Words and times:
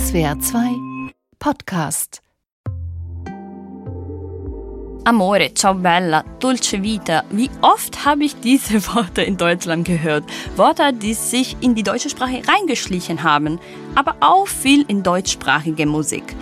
SWR 0.00 0.40
2 0.40 0.60
Podcast 1.38 2.22
Amore, 5.04 5.52
ciao 5.52 5.74
bella, 5.74 6.24
dolce 6.38 6.82
vita. 6.82 7.22
Wie 7.30 7.50
oft 7.60 8.06
habe 8.06 8.24
ich 8.24 8.34
diese 8.40 8.82
Worte 8.94 9.20
in 9.20 9.36
Deutschland 9.36 9.86
gehört? 9.86 10.24
Worte, 10.56 10.94
die 10.94 11.12
sich 11.12 11.54
in 11.60 11.74
die 11.74 11.82
deutsche 11.82 12.08
Sprache 12.08 12.40
reingeschlichen 12.48 13.22
haben, 13.22 13.60
aber 13.94 14.16
auch 14.20 14.48
viel 14.48 14.86
in 14.88 15.02
deutschsprachige 15.02 15.84
Musik. 15.84 16.34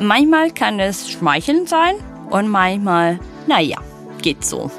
Manchmal 0.00 0.50
kann 0.50 0.80
es 0.80 1.08
schmeichelnd 1.08 1.68
sein 1.68 1.94
und 2.30 2.48
manchmal, 2.48 3.20
naja, 3.46 3.78
geht 4.22 4.44
so. 4.44 4.72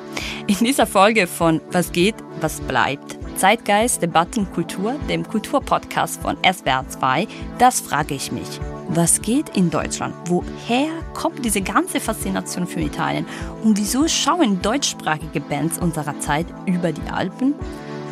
In 0.47 0.57
dieser 0.57 0.87
Folge 0.87 1.25
von 1.25 1.61
Was 1.71 1.91
geht, 1.91 2.15
was 2.41 2.59
bleibt, 2.59 3.14
Zeitgeist, 3.35 4.01
Debatten, 4.01 4.51
Kultur, 4.53 4.95
dem 5.09 5.27
Kulturpodcast 5.27 6.21
von 6.21 6.37
SWR 6.43 6.87
2, 6.87 7.27
das 7.57 7.81
frage 7.81 8.15
ich 8.15 8.31
mich. 8.31 8.59
Was 8.89 9.21
geht 9.21 9.49
in 9.57 9.69
Deutschland? 9.69 10.15
Woher 10.25 10.87
kommt 11.13 11.43
diese 11.43 11.61
ganze 11.61 11.99
Faszination 11.99 12.67
für 12.67 12.79
Italien? 12.79 13.25
Und 13.63 13.77
wieso 13.77 14.07
schauen 14.07 14.61
deutschsprachige 14.61 15.41
Bands 15.41 15.79
unserer 15.79 16.19
Zeit 16.19 16.45
über 16.65 16.91
die 16.91 17.09
Alpen? 17.11 17.55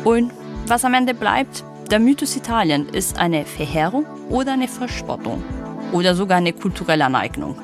Und 0.04 0.32
was 0.66 0.84
am 0.84 0.94
Ende 0.94 1.14
bleibt? 1.14 1.64
Der 1.90 2.00
Mythos 2.00 2.36
Italien 2.36 2.88
ist 2.88 3.18
eine 3.18 3.44
Verheerung 3.44 4.04
oder 4.28 4.52
eine 4.52 4.68
Verspottung 4.68 5.42
oder 5.92 6.14
sogar 6.14 6.38
eine 6.38 6.52
kulturelle 6.52 7.04
Aneignung. 7.04 7.56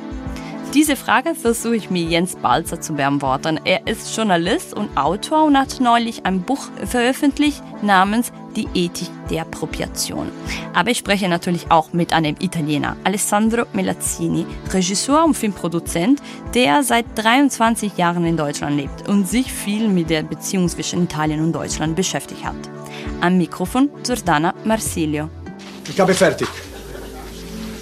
Diese 0.74 0.94
Frage 0.94 1.34
versuche 1.34 1.74
ich 1.74 1.90
mir 1.90 2.04
Jens 2.04 2.36
Balzer 2.36 2.80
zu 2.80 2.94
beantworten. 2.94 3.58
Er 3.64 3.88
ist 3.88 4.16
Journalist 4.16 4.72
und 4.72 4.96
Autor 4.96 5.44
und 5.44 5.58
hat 5.58 5.80
neulich 5.80 6.24
ein 6.26 6.42
Buch 6.42 6.68
veröffentlicht 6.86 7.60
namens 7.82 8.30
Die 8.54 8.68
Ethik 8.74 9.08
der 9.30 9.42
Appropriation. 9.42 10.30
Aber 10.72 10.90
ich 10.90 10.98
spreche 10.98 11.28
natürlich 11.28 11.72
auch 11.72 11.92
mit 11.92 12.12
einem 12.12 12.36
Italiener, 12.38 12.96
Alessandro 13.02 13.64
Melazzini, 13.72 14.46
Regisseur 14.72 15.24
und 15.24 15.34
Filmproduzent, 15.34 16.22
der 16.54 16.84
seit 16.84 17.06
23 17.16 17.96
Jahren 17.96 18.24
in 18.24 18.36
Deutschland 18.36 18.76
lebt 18.76 19.08
und 19.08 19.28
sich 19.28 19.52
viel 19.52 19.88
mit 19.88 20.08
der 20.08 20.22
Beziehung 20.22 20.68
zwischen 20.68 21.02
Italien 21.02 21.40
und 21.40 21.52
Deutschland 21.52 21.96
beschäftigt 21.96 22.44
hat. 22.44 22.54
Am 23.20 23.38
Mikrofon 23.38 23.90
Giordana 24.04 24.54
Marsilio. 24.64 25.30
Ich 25.88 25.98
habe 25.98 26.14
fertig. 26.14 26.46
Wenn 26.46 26.56
ihr 26.56 26.58
es 26.58 26.58
klar 26.60 26.68
fragen, 27.26 27.66
ne? 27.66 27.79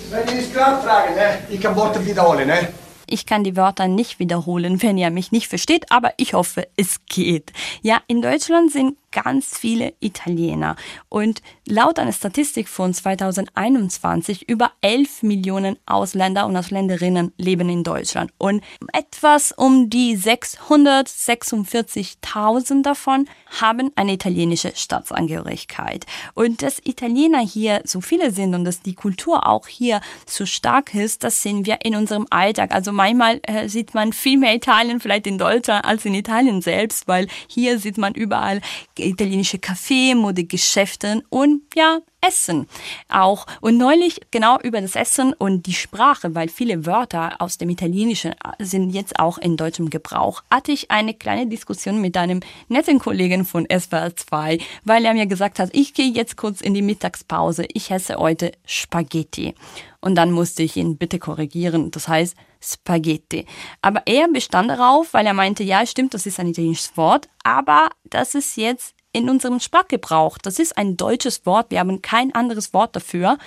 Ich 1.51 1.61
kann 1.61 1.77
Worte 1.77 2.05
wiederholen. 2.06 2.48
Ne? 2.48 2.69
Ich 3.11 3.27
kann 3.27 3.42
die 3.42 3.56
Wörter 3.56 3.89
nicht 3.89 4.19
wiederholen, 4.19 4.83
wenn 4.83 4.98
ihr 4.98 5.11
mich 5.11 5.33
nicht 5.33 5.48
versteht, 5.48 5.91
aber 5.91 6.12
ich 6.19 6.34
hoffe, 6.34 6.69
es 6.77 7.00
geht. 7.06 7.53
Ja, 7.83 8.00
in 8.06 8.20
Deutschland 8.20 8.70
sind 8.70 8.97
ganz 9.12 9.56
viele 9.56 9.95
Italiener. 10.01 10.75
Und 11.09 11.41
laut 11.67 11.98
einer 11.98 12.12
Statistik 12.12 12.69
von 12.69 12.92
2021 12.95 14.48
über 14.48 14.70
11 14.81 15.23
Millionen 15.23 15.77
Ausländer 15.87 16.47
und 16.47 16.56
Ausländerinnen 16.56 17.33
leben 17.37 17.69
in 17.69 17.84
Deutschland. 17.84 18.33
Und 18.39 18.65
etwas 18.92 19.53
um 19.53 19.91
die 19.91 20.17
646.000 20.17 22.83
davon 22.83 23.28
haben 23.61 23.91
eine 23.97 24.12
italienische 24.12 24.73
Staatsangehörigkeit. 24.75 26.06
Und 26.34 26.62
dass 26.62 26.81
Italiener 26.84 27.41
hier 27.41 27.83
so 27.84 28.00
viele 28.00 28.31
sind 28.31 28.55
und 28.55 28.65
dass 28.65 28.83
die 28.83 28.95
Kultur 28.95 29.47
auch 29.47 29.67
hier 29.67 30.00
so 30.27 30.47
stark 30.47 30.95
ist, 30.95 31.25
das 31.25 31.43
sehen 31.43 31.67
wir 31.67 31.84
in 31.84 31.97
unserem 31.97 32.27
Alltag. 32.31 32.75
Also 32.75 32.93
manchmal 32.93 33.41
äh, 33.45 33.69
sieht 33.69 33.95
man 33.95 34.12
viel 34.12 34.39
mehr 34.39 34.55
Italien 34.55 35.00
vielleicht 35.00 35.27
in 35.27 35.39
Deutschland 35.39 35.84
als 35.84 36.05
in 36.05 36.15
Italien 36.15 36.62
selbst, 36.62 37.09
weil 37.09 37.27
hier 37.47 37.78
sieht 37.78 37.98
man 37.98 38.15
überall 38.15 38.61
italienische 39.06 39.58
Café, 39.58 40.14
Modegeschäfte 40.14 41.22
und 41.30 41.62
ja, 41.74 42.00
Essen 42.20 42.66
auch. 43.08 43.46
Und 43.60 43.78
neulich 43.78 44.20
genau 44.30 44.58
über 44.60 44.80
das 44.80 44.96
Essen 44.96 45.32
und 45.32 45.66
die 45.66 45.74
Sprache, 45.74 46.34
weil 46.34 46.48
viele 46.48 46.84
Wörter 46.84 47.41
aus 47.41 47.58
dem 47.58 47.70
Italienischen 47.70 48.34
sind 48.58 48.91
jetzt 48.91 49.19
auch 49.19 49.38
in 49.38 49.56
deutschem 49.56 49.88
Gebrauch, 49.91 50.42
hatte 50.50 50.72
ich 50.72 50.91
eine 50.91 51.14
kleine 51.14 51.47
Diskussion 51.47 52.00
mit 52.00 52.16
einem 52.16 52.41
netten 52.69 52.98
Kollegen 52.98 53.44
von 53.44 53.66
SWR 53.66 54.14
2, 54.16 54.58
weil 54.84 55.04
er 55.04 55.14
mir 55.14 55.26
gesagt 55.26 55.58
hat, 55.58 55.70
ich 55.72 55.94
gehe 55.94 56.10
jetzt 56.10 56.37
kurz 56.37 56.60
in 56.60 56.75
die 56.75 56.82
Mittagspause, 56.82 57.66
ich 57.72 57.91
esse 57.91 58.16
heute 58.16 58.53
Spaghetti. 58.66 59.54
Und 60.00 60.14
dann 60.16 60.32
musste 60.32 60.62
ich 60.62 60.76
ihn 60.76 60.97
bitte 60.97 61.19
korrigieren, 61.19 61.91
das 61.91 62.08
heißt 62.08 62.37
Spaghetti. 62.60 63.46
Aber 63.82 64.02
er 64.06 64.28
bestand 64.28 64.70
darauf, 64.70 65.14
weil 65.14 65.26
er 65.26 65.34
meinte, 65.34 65.62
ja, 65.62 65.84
stimmt, 65.86 66.14
das 66.14 66.26
ist 66.26 66.38
ein 66.41 66.48
italienisches 66.48 66.96
Wort, 66.96 67.28
aber 67.44 67.91
das 68.04 68.34
ist 68.34 68.56
jetzt 68.56 68.94
in 69.12 69.30
unserem 69.30 69.60
Sprachgebrauch. 69.60 70.38
Das 70.38 70.58
ist 70.58 70.76
ein 70.76 70.96
deutsches 70.96 71.46
Wort. 71.46 71.70
Wir 71.70 71.80
haben 71.80 72.02
kein 72.02 72.34
anderes 72.34 72.72
Wort 72.74 72.94
dafür. 72.94 73.38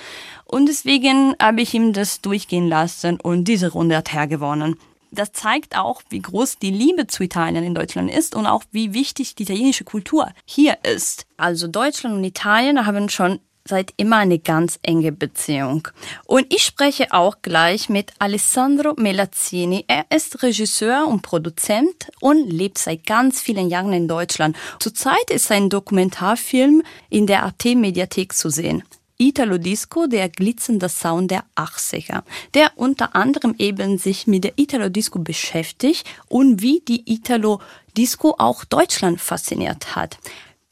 Und 0.45 0.67
deswegen 0.67 1.35
habe 1.41 1.61
ich 1.61 1.73
ihm 1.73 1.93
das 1.93 2.21
durchgehen 2.21 2.67
lassen 2.67 3.19
und 3.19 3.45
diese 3.45 3.71
Runde 3.71 3.97
hat 3.97 4.13
er 4.13 4.27
gewonnen. 4.27 4.77
Das 5.11 5.33
zeigt 5.33 5.77
auch, 5.77 6.01
wie 6.09 6.21
groß 6.21 6.57
die 6.59 6.71
Liebe 6.71 7.05
zu 7.05 7.23
Italien 7.23 7.63
in 7.65 7.75
Deutschland 7.75 8.09
ist 8.09 8.33
und 8.33 8.47
auch 8.47 8.63
wie 8.71 8.93
wichtig 8.93 9.35
die 9.35 9.43
italienische 9.43 9.83
Kultur 9.83 10.31
hier 10.45 10.77
ist. 10.83 11.25
Also 11.35 11.67
Deutschland 11.67 12.15
und 12.15 12.23
Italien 12.23 12.85
haben 12.85 13.09
schon 13.09 13.39
seit 13.65 13.93
immer 13.97 14.17
eine 14.17 14.39
ganz 14.39 14.79
enge 14.83 15.11
Beziehung. 15.11 15.87
Und 16.25 16.53
ich 16.53 16.63
spreche 16.63 17.11
auch 17.11 17.37
gleich 17.41 17.89
mit 17.89 18.13
Alessandro 18.19 18.93
Melazzini. 18.97 19.85
Er 19.87 20.05
ist 20.09 20.43
Regisseur 20.43 21.07
und 21.07 21.21
Produzent 21.21 22.11
und 22.19 22.49
lebt 22.49 22.77
seit 22.77 23.05
ganz 23.05 23.41
vielen 23.41 23.69
Jahren 23.69 23.93
in 23.93 24.07
Deutschland. 24.07 24.57
Zurzeit 24.79 25.29
ist 25.29 25.47
sein 25.47 25.69
Dokumentarfilm 25.69 26.83
in 27.09 27.27
der 27.27 27.45
AT-Mediathek 27.45 28.33
zu 28.33 28.49
sehen. 28.49 28.83
Italo 29.21 29.59
Disco, 29.59 30.07
der 30.07 30.29
glitzernde 30.29 30.89
Sound 30.89 31.29
der 31.29 31.43
80er, 31.55 32.23
der 32.55 32.71
unter 32.75 33.15
anderem 33.15 33.53
eben 33.59 33.99
sich 33.99 34.25
mit 34.25 34.43
der 34.43 34.53
Italo 34.57 34.89
Disco 34.89 35.19
beschäftigt 35.19 36.09
und 36.27 36.63
wie 36.63 36.81
die 36.87 37.03
Italo 37.05 37.61
Disco 37.95 38.33
auch 38.39 38.65
Deutschland 38.65 39.21
fasziniert 39.21 39.95
hat. 39.95 40.17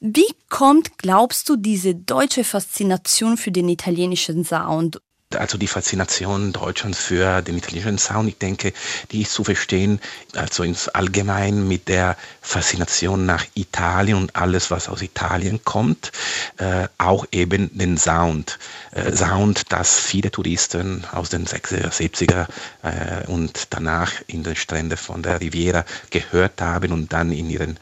Wie 0.01 0.33
kommt, 0.47 0.97
glaubst 0.97 1.49
du, 1.49 1.57
diese 1.57 1.93
deutsche 1.93 2.45
Faszination 2.45 3.35
für 3.35 3.51
den 3.51 3.67
italienischen 3.67 4.45
Sound? 4.45 5.01
Also 5.37 5.59
die 5.59 5.67
Faszination 5.67 6.53
Deutschlands 6.53 6.97
für 6.97 7.43
den 7.43 7.55
italienischen 7.55 7.99
Sound, 7.99 8.29
ich 8.29 8.39
denke, 8.39 8.73
die 9.11 9.21
ist 9.21 9.31
zu 9.33 9.43
verstehen, 9.43 9.99
also 10.35 10.63
ins 10.63 10.87
Allgemein 10.89 11.67
mit 11.67 11.87
der 11.87 12.17
Faszination 12.41 13.27
nach 13.27 13.45
Italien 13.53 14.17
und 14.17 14.35
alles, 14.35 14.71
was 14.71 14.89
aus 14.89 15.03
Italien 15.03 15.63
kommt, 15.63 16.11
äh, 16.57 16.87
auch 16.97 17.27
eben 17.31 17.69
den 17.77 17.99
Sound. 17.99 18.57
Äh, 18.89 19.15
Sound, 19.15 19.71
das 19.71 19.99
viele 19.99 20.31
Touristen 20.31 21.05
aus 21.11 21.29
den 21.29 21.45
60er, 21.45 21.91
70er 21.91 22.47
äh, 22.81 23.27
und 23.27 23.67
danach 23.69 24.11
in 24.25 24.41
den 24.41 24.55
Stränden 24.55 24.97
von 24.97 25.21
der 25.21 25.41
Riviera 25.41 25.85
gehört 26.09 26.59
haben 26.59 26.91
und 26.91 27.13
dann 27.13 27.31
in 27.31 27.51
ihren, 27.51 27.77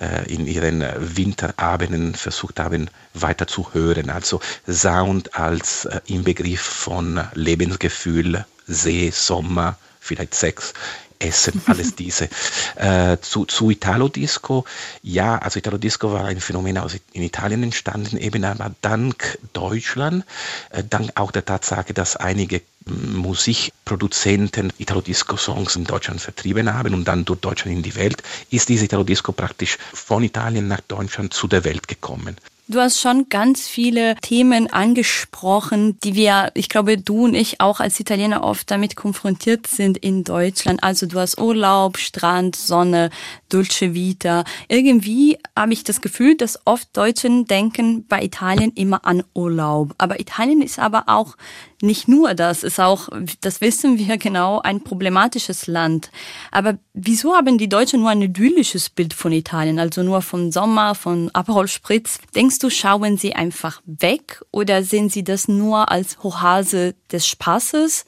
äh, 0.00 0.28
in 0.34 0.48
ihren 0.48 0.84
Winterabenden 0.98 2.16
versucht 2.16 2.58
haben, 2.58 2.90
weiter 3.14 3.46
zu 3.46 3.72
hören. 3.72 4.10
Also 4.10 4.40
Sound 4.68 5.36
als 5.36 5.84
äh, 5.84 6.00
Inbegriff 6.06 6.87
von 6.88 7.20
Lebensgefühl, 7.34 8.46
See, 8.66 9.10
Sommer, 9.10 9.76
vielleicht 10.00 10.34
Sex 10.34 10.72
Essen, 11.18 11.60
alles 11.66 11.94
diese. 11.94 12.30
Äh, 12.76 13.18
zu, 13.20 13.44
zu 13.44 13.68
Italo 13.70 14.08
Disco, 14.08 14.64
ja, 15.02 15.36
also 15.36 15.58
Italo 15.58 15.76
Disco 15.76 16.10
war 16.12 16.24
ein 16.24 16.40
Phänomen 16.40 16.78
aus 16.78 16.96
in 17.12 17.22
Italien 17.22 17.62
entstanden, 17.62 18.16
eben 18.16 18.42
aber 18.42 18.74
dank 18.80 19.38
Deutschland, 19.52 20.24
äh, 20.70 20.82
dank 20.82 21.10
auch 21.16 21.30
der 21.30 21.44
Tatsache, 21.44 21.92
dass 21.92 22.16
einige 22.16 22.62
Musikproduzenten 22.86 24.72
Italo-Disco-Songs 24.78 25.76
in 25.76 25.84
Deutschland 25.84 26.22
vertrieben 26.22 26.72
haben 26.72 26.94
und 26.94 27.04
dann 27.06 27.26
durch 27.26 27.40
Deutschland 27.40 27.76
in 27.76 27.82
die 27.82 27.96
Welt, 27.96 28.22
ist 28.48 28.70
diese 28.70 28.86
Italo-Disco 28.86 29.32
praktisch 29.32 29.76
von 29.92 30.22
Italien 30.22 30.68
nach 30.68 30.80
Deutschland 30.80 31.34
zu 31.34 31.48
der 31.48 31.64
Welt 31.64 31.86
gekommen. 31.86 32.38
Du 32.70 32.80
hast 32.80 33.00
schon 33.00 33.30
ganz 33.30 33.66
viele 33.66 34.14
Themen 34.16 34.70
angesprochen, 34.70 35.98
die 36.04 36.14
wir, 36.14 36.50
ich 36.52 36.68
glaube, 36.68 36.98
du 36.98 37.24
und 37.24 37.32
ich 37.32 37.62
auch 37.62 37.80
als 37.80 37.98
Italiener 37.98 38.44
oft 38.44 38.70
damit 38.70 38.94
konfrontiert 38.94 39.66
sind 39.66 39.96
in 39.96 40.22
Deutschland. 40.22 40.82
Also 40.82 41.06
du 41.06 41.18
hast 41.18 41.40
Urlaub, 41.40 41.96
Strand, 41.96 42.56
Sonne, 42.56 43.08
Dolce 43.48 43.94
Vita. 43.94 44.44
Irgendwie 44.68 45.38
habe 45.56 45.72
ich 45.72 45.82
das 45.82 46.02
Gefühl, 46.02 46.36
dass 46.36 46.58
oft 46.66 46.94
Deutschen 46.94 47.46
denken 47.46 48.04
bei 48.06 48.22
Italien 48.22 48.72
immer 48.74 49.06
an 49.06 49.24
Urlaub. 49.32 49.94
Aber 49.96 50.20
Italien 50.20 50.60
ist 50.60 50.78
aber 50.78 51.04
auch 51.06 51.38
nicht 51.82 52.08
nur 52.08 52.34
das, 52.34 52.64
ist 52.64 52.80
auch, 52.80 53.08
das 53.40 53.60
wissen 53.60 53.98
wir 53.98 54.18
genau, 54.18 54.60
ein 54.60 54.82
problematisches 54.82 55.66
Land. 55.66 56.10
Aber 56.50 56.78
wieso 56.92 57.34
haben 57.34 57.58
die 57.58 57.68
Deutschen 57.68 58.00
nur 58.00 58.10
ein 58.10 58.22
idyllisches 58.22 58.90
Bild 58.90 59.14
von 59.14 59.32
Italien, 59.32 59.78
also 59.78 60.02
nur 60.02 60.22
von 60.22 60.50
Sommer, 60.50 60.94
von 60.94 61.30
Aperol 61.34 61.68
Spritz? 61.68 62.18
Denkst 62.34 62.58
du, 62.58 62.70
schauen 62.70 63.16
sie 63.16 63.34
einfach 63.34 63.80
weg 63.86 64.42
oder 64.50 64.82
sehen 64.82 65.08
sie 65.08 65.24
das 65.24 65.48
nur 65.48 65.90
als 65.90 66.18
Hochhase 66.22 66.94
des 67.12 67.26
Spaßes? 67.26 68.06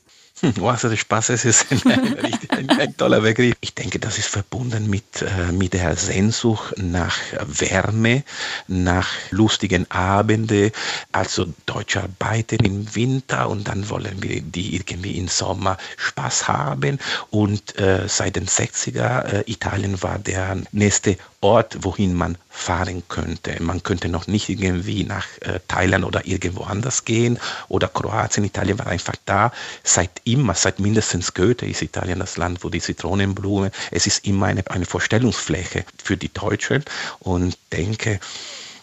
Oase 0.61 0.89
des 0.89 1.01
Spaßes 1.01 1.45
ist 1.45 1.71
ein, 1.71 1.83
ein, 2.51 2.71
ein, 2.71 2.97
toller 2.97 3.21
Begriff. 3.21 3.55
Ich 3.61 3.75
denke, 3.75 3.99
das 3.99 4.19
ist 4.19 4.29
verbunden 4.29 4.89
mit, 4.89 5.23
äh, 5.23 5.53
mit 5.53 5.75
der 5.75 5.97
Sehnsucht 5.97 6.75
nach 6.79 7.17
Wärme, 7.47 8.25
nach 8.69 9.09
lustigen 9.31 9.91
Abenden. 9.91 10.71
Also 11.13 11.47
Deutsche 11.67 12.03
arbeiten 12.03 12.65
im 12.65 12.95
Winter 12.95 13.49
und 13.49 13.69
dann 13.69 13.89
wollen 13.91 14.23
wir 14.23 14.41
die 14.41 14.77
irgendwie 14.77 15.19
im 15.19 15.29
Sommer 15.29 15.77
Spaß 15.97 16.49
haben. 16.49 16.99
Und 17.31 17.79
äh, 17.79 18.09
seit 18.09 18.37
den 18.37 18.47
60er 18.47 19.25
äh, 19.25 19.51
Italien 19.51 20.03
war 20.03 20.19
der 20.19 20.57
nächste 20.73 21.17
Ort, 21.43 21.79
wohin 21.81 22.15
man 22.15 22.37
fahren 22.51 23.03
könnte. 23.09 23.63
Man 23.63 23.83
könnte 23.83 24.11
noch 24.11 24.27
nicht 24.27 24.51
irgendwie 24.51 25.05
nach 25.05 25.27
äh, 25.41 25.59
Thailand 25.69 26.05
oder 26.05 26.27
irgendwo 26.27 26.65
anders 26.65 27.07
gehen 27.07 27.39
oder 27.69 27.89
Kroatien. 27.89 28.45
Italien 28.45 28.79
war 28.79 28.89
einfach 28.89 29.17
da. 29.25 29.51
Seit 29.83 30.21
immer, 30.25 30.55
seit 30.55 30.81
mindestens 30.81 31.33
Goethe 31.33 31.65
ist 31.65 31.81
Italien 31.81 32.19
das 32.19 32.37
Land, 32.37 32.63
wo 32.63 32.69
die 32.69 32.81
Zitronenblume, 32.81 33.71
es 33.91 34.07
ist 34.07 34.27
immer 34.27 34.47
eine, 34.47 34.69
eine 34.71 34.85
Vorstellungsfläche 34.85 35.87
für 36.03 36.19
die 36.19 36.33
Deutschen 36.33 36.85
und 37.21 37.57
denke, 37.73 38.21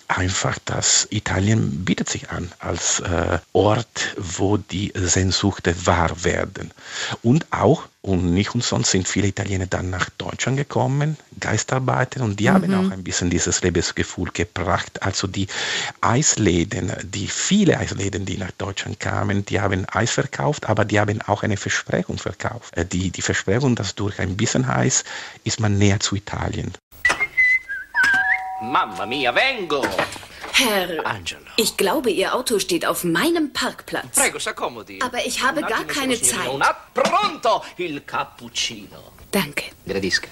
einfach, 0.07 0.57
dass 0.65 1.07
Italien 1.11 1.83
bietet 1.83 2.09
sich 2.09 2.29
an 2.29 2.51
als 2.59 2.99
äh, 3.01 3.39
Ort, 3.53 4.15
wo 4.17 4.57
die 4.57 4.93
Sehnsucht 4.95 5.69
wahr 5.85 6.23
werden. 6.23 6.71
Und 7.23 7.45
auch, 7.51 7.87
und 8.01 8.33
nicht 8.33 8.55
umsonst 8.55 8.91
sind 8.91 9.07
viele 9.07 9.27
Italiener 9.27 9.65
dann 9.65 9.89
nach 9.89 10.09
Deutschland 10.11 10.57
gekommen, 10.57 11.17
Geistarbeiter, 11.39 12.23
und 12.23 12.39
die 12.39 12.47
mhm. 12.47 12.53
haben 12.53 12.73
auch 12.73 12.91
ein 12.91 13.03
bisschen 13.03 13.29
dieses 13.29 13.61
Lebensgefühl 13.61 14.29
gebracht. 14.31 15.03
Also 15.03 15.27
die 15.27 15.47
Eisläden, 15.99 16.93
die 17.03 17.27
viele 17.27 17.77
Eisläden, 17.77 18.25
die 18.25 18.37
nach 18.37 18.51
Deutschland 18.51 18.99
kamen, 18.99 19.45
die 19.45 19.59
haben 19.59 19.85
Eis 19.89 20.11
verkauft, 20.11 20.69
aber 20.69 20.85
die 20.85 20.99
haben 20.99 21.21
auch 21.23 21.43
eine 21.43 21.57
Versprechung 21.57 22.17
verkauft. 22.17 22.75
Äh, 22.77 22.85
die, 22.85 23.11
die 23.11 23.21
Versprechung, 23.21 23.75
dass 23.75 23.95
durch 23.95 24.19
ein 24.19 24.37
bisschen 24.37 24.65
Eis 24.65 25.03
ist 25.43 25.59
man 25.59 25.77
näher 25.77 25.99
zu 25.99 26.15
Italien. 26.15 26.73
Mamma 28.61 29.05
mia, 29.05 29.31
vengo! 29.33 29.81
Herr, 30.53 31.05
Angelo. 31.05 31.45
ich 31.57 31.77
glaube, 31.77 32.09
Ihr 32.09 32.33
Auto 32.33 32.57
steht 32.57 32.85
auf 32.85 33.03
meinem 33.03 33.53
Parkplatz. 33.53 34.15
Prego, 34.15 34.39
s'accomodi. 34.39 34.99
Aber 35.01 35.23
ich 35.25 35.43
habe 35.43 35.61
gar 35.61 35.83
keine 35.85 36.19
Zeit. 36.19 36.49
Pronto 36.93 37.63
il 37.77 38.01
cappuccino. 38.05 39.13
Danke. 39.31 39.65
Gradisca. 39.85 40.29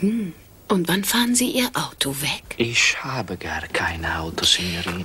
Hm. 0.00 0.32
Und 0.68 0.88
wann 0.88 1.04
fahren 1.04 1.34
Sie 1.34 1.50
Ihr 1.50 1.70
Auto 1.74 2.14
weg? 2.22 2.54
Ich 2.56 2.96
habe 3.04 3.36
gar 3.36 3.66
kein 3.68 4.04
Auto, 4.06 4.44
Signorina. 4.44 5.04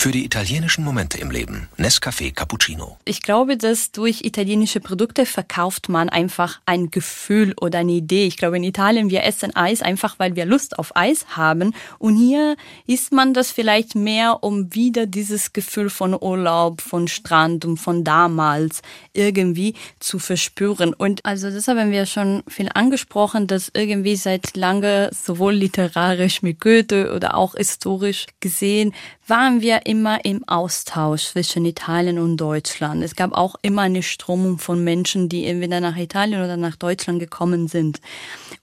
Für 0.00 0.12
die 0.12 0.24
italienischen 0.24 0.82
Momente 0.82 1.18
im 1.18 1.30
Leben. 1.30 1.68
Nescafé 1.76 2.32
Cappuccino. 2.32 2.96
Ich 3.04 3.20
glaube, 3.20 3.58
dass 3.58 3.92
durch 3.92 4.22
italienische 4.24 4.80
Produkte 4.80 5.26
verkauft 5.26 5.90
man 5.90 6.08
einfach 6.08 6.58
ein 6.64 6.90
Gefühl 6.90 7.52
oder 7.60 7.80
eine 7.80 7.92
Idee. 7.92 8.26
Ich 8.26 8.38
glaube, 8.38 8.56
in 8.56 8.62
Italien, 8.62 9.10
wir 9.10 9.24
essen 9.24 9.54
Eis 9.54 9.82
einfach, 9.82 10.18
weil 10.18 10.36
wir 10.36 10.46
Lust 10.46 10.78
auf 10.78 10.96
Eis 10.96 11.36
haben. 11.36 11.74
Und 11.98 12.16
hier 12.16 12.56
isst 12.86 13.12
man 13.12 13.34
das 13.34 13.50
vielleicht 13.50 13.94
mehr, 13.94 14.42
um 14.42 14.74
wieder 14.74 15.04
dieses 15.04 15.52
Gefühl 15.52 15.90
von 15.90 16.14
Urlaub, 16.18 16.80
von 16.80 17.06
Strand 17.06 17.66
und 17.66 17.76
von 17.76 18.02
damals 18.02 18.80
irgendwie 19.12 19.74
zu 19.98 20.18
verspüren. 20.18 20.94
Und 20.94 21.26
also 21.26 21.50
das 21.50 21.68
haben 21.68 21.90
wir 21.90 22.06
schon 22.06 22.42
viel 22.48 22.70
angesprochen, 22.72 23.46
dass 23.46 23.70
irgendwie 23.74 24.16
seit 24.16 24.56
lange 24.56 25.10
sowohl 25.12 25.52
literarisch 25.52 26.40
mit 26.40 26.58
Goethe 26.58 27.12
oder 27.14 27.34
auch 27.34 27.54
historisch 27.54 28.24
gesehen 28.40 28.94
waren 29.30 29.62
wir 29.62 29.86
immer 29.86 30.24
im 30.24 30.46
Austausch 30.46 31.26
zwischen 31.28 31.64
Italien 31.64 32.18
und 32.18 32.36
Deutschland. 32.36 33.02
Es 33.02 33.16
gab 33.16 33.32
auch 33.32 33.54
immer 33.62 33.82
eine 33.82 34.02
Strömung 34.02 34.58
von 34.58 34.82
Menschen, 34.84 35.28
die 35.28 35.46
entweder 35.46 35.80
nach 35.80 35.96
Italien 35.96 36.42
oder 36.42 36.56
nach 36.56 36.76
Deutschland 36.76 37.20
gekommen 37.20 37.68
sind. 37.68 38.00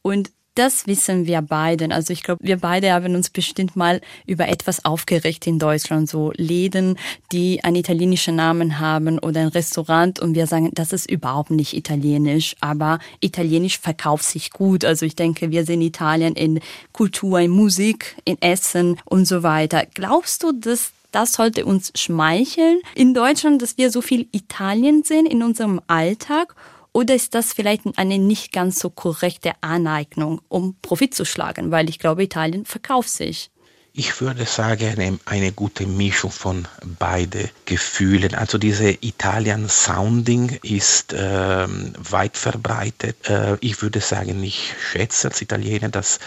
Und 0.01 0.31
das 0.57 0.87
wissen 0.87 1.27
wir 1.27 1.41
beide. 1.41 1.91
Also 1.91 2.13
ich 2.13 2.23
glaube, 2.23 2.39
wir 2.43 2.57
beide 2.57 2.91
haben 2.91 3.15
uns 3.15 3.29
bestimmt 3.29 3.75
mal 3.75 4.01
über 4.25 4.47
etwas 4.47 4.83
aufgeregt 4.85 5.45
in 5.47 5.59
Deutschland. 5.59 6.09
So 6.09 6.31
Läden, 6.35 6.97
die 7.31 7.63
einen 7.63 7.75
italienischen 7.75 8.35
Namen 8.35 8.79
haben 8.79 9.19
oder 9.19 9.41
ein 9.41 9.47
Restaurant 9.47 10.19
und 10.19 10.35
wir 10.35 10.47
sagen, 10.47 10.71
das 10.73 10.93
ist 10.93 11.09
überhaupt 11.09 11.51
nicht 11.51 11.75
italienisch, 11.75 12.55
aber 12.59 12.99
italienisch 13.19 13.79
verkauft 13.79 14.25
sich 14.25 14.51
gut. 14.51 14.83
Also 14.83 15.05
ich 15.05 15.15
denke, 15.15 15.51
wir 15.51 15.65
sehen 15.65 15.81
Italien 15.81 16.33
in 16.33 16.59
Kultur, 16.91 17.39
in 17.39 17.51
Musik, 17.51 18.15
in 18.25 18.41
Essen 18.41 18.99
und 19.05 19.27
so 19.27 19.43
weiter. 19.43 19.85
Glaubst 19.93 20.43
du, 20.43 20.51
dass 20.51 20.91
das 21.11 21.33
sollte 21.33 21.65
uns 21.65 21.91
schmeicheln 21.95 22.79
in 22.93 23.13
Deutschland, 23.13 23.61
dass 23.61 23.77
wir 23.77 23.91
so 23.91 24.01
viel 24.01 24.27
Italien 24.31 25.03
sehen 25.03 25.25
in 25.25 25.41
unserem 25.41 25.81
Alltag? 25.87 26.55
Oder 26.97 27.13
ist 27.13 27.35
das 27.35 27.53
vielleicht 27.53 27.83
eine 27.95 28.17
nicht 28.17 28.51
ganz 28.51 28.79
so 28.79 28.89
korrekte 28.89 29.51
Aneignung, 29.61 30.41
um 30.47 30.75
Profit 30.81 31.13
zu 31.13 31.25
schlagen? 31.25 31.69
Weil 31.69 31.89
ich 31.89 31.99
glaube, 31.99 32.23
Italien 32.23 32.65
verkauft 32.65 33.09
sich. 33.09 33.51
Ich 33.99 34.21
würde 34.21 34.45
sagen, 34.45 35.19
eine 35.25 35.51
gute 35.51 35.87
Mischung 35.87 36.29
von 36.29 36.67
beide 36.99 37.49
Gefühlen. 37.65 38.35
Also 38.35 38.59
diese 38.59 38.91
Italian 38.91 39.69
Sounding 39.69 40.59
ist 40.61 41.13
äh, 41.13 41.65
weit 41.67 42.37
verbreitet. 42.37 43.27
Äh, 43.27 43.57
ich 43.59 43.81
würde 43.81 43.99
sagen, 43.99 44.43
ich 44.43 44.75
schätze 44.91 45.29
als 45.29 45.41
Italiener, 45.41 45.89
dass 45.89 46.19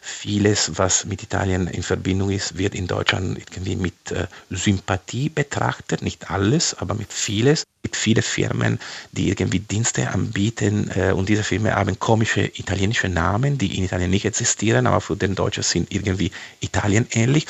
vieles, 0.00 0.78
was 0.78 1.04
mit 1.04 1.22
Italien 1.22 1.66
in 1.66 1.82
Verbindung 1.82 2.30
ist, 2.30 2.56
wird 2.56 2.74
in 2.74 2.86
Deutschland 2.86 3.36
irgendwie 3.36 3.76
mit 3.76 4.10
äh, 4.10 4.26
Sympathie 4.48 5.28
betrachtet. 5.28 6.00
Nicht 6.00 6.30
alles, 6.30 6.78
aber 6.78 6.94
mit 6.94 7.12
vieles 7.12 7.64
gibt 7.82 7.96
viele 7.96 8.22
Firmen, 8.22 8.78
die 9.12 9.28
irgendwie 9.28 9.60
Dienste 9.60 10.10
anbieten 10.10 10.90
äh, 10.94 11.12
und 11.12 11.28
diese 11.28 11.44
Firmen 11.44 11.74
haben 11.74 11.98
komische 11.98 12.42
italienische 12.42 13.08
Namen, 13.08 13.56
die 13.56 13.78
in 13.78 13.84
Italien 13.84 14.10
nicht 14.10 14.24
existieren, 14.24 14.86
aber 14.86 15.00
für 15.00 15.16
den 15.16 15.34
Deutschen 15.34 15.62
sind 15.62 15.92
irgendwie 15.92 16.30
Italien 16.60 17.06
ähnlich. 17.18 17.46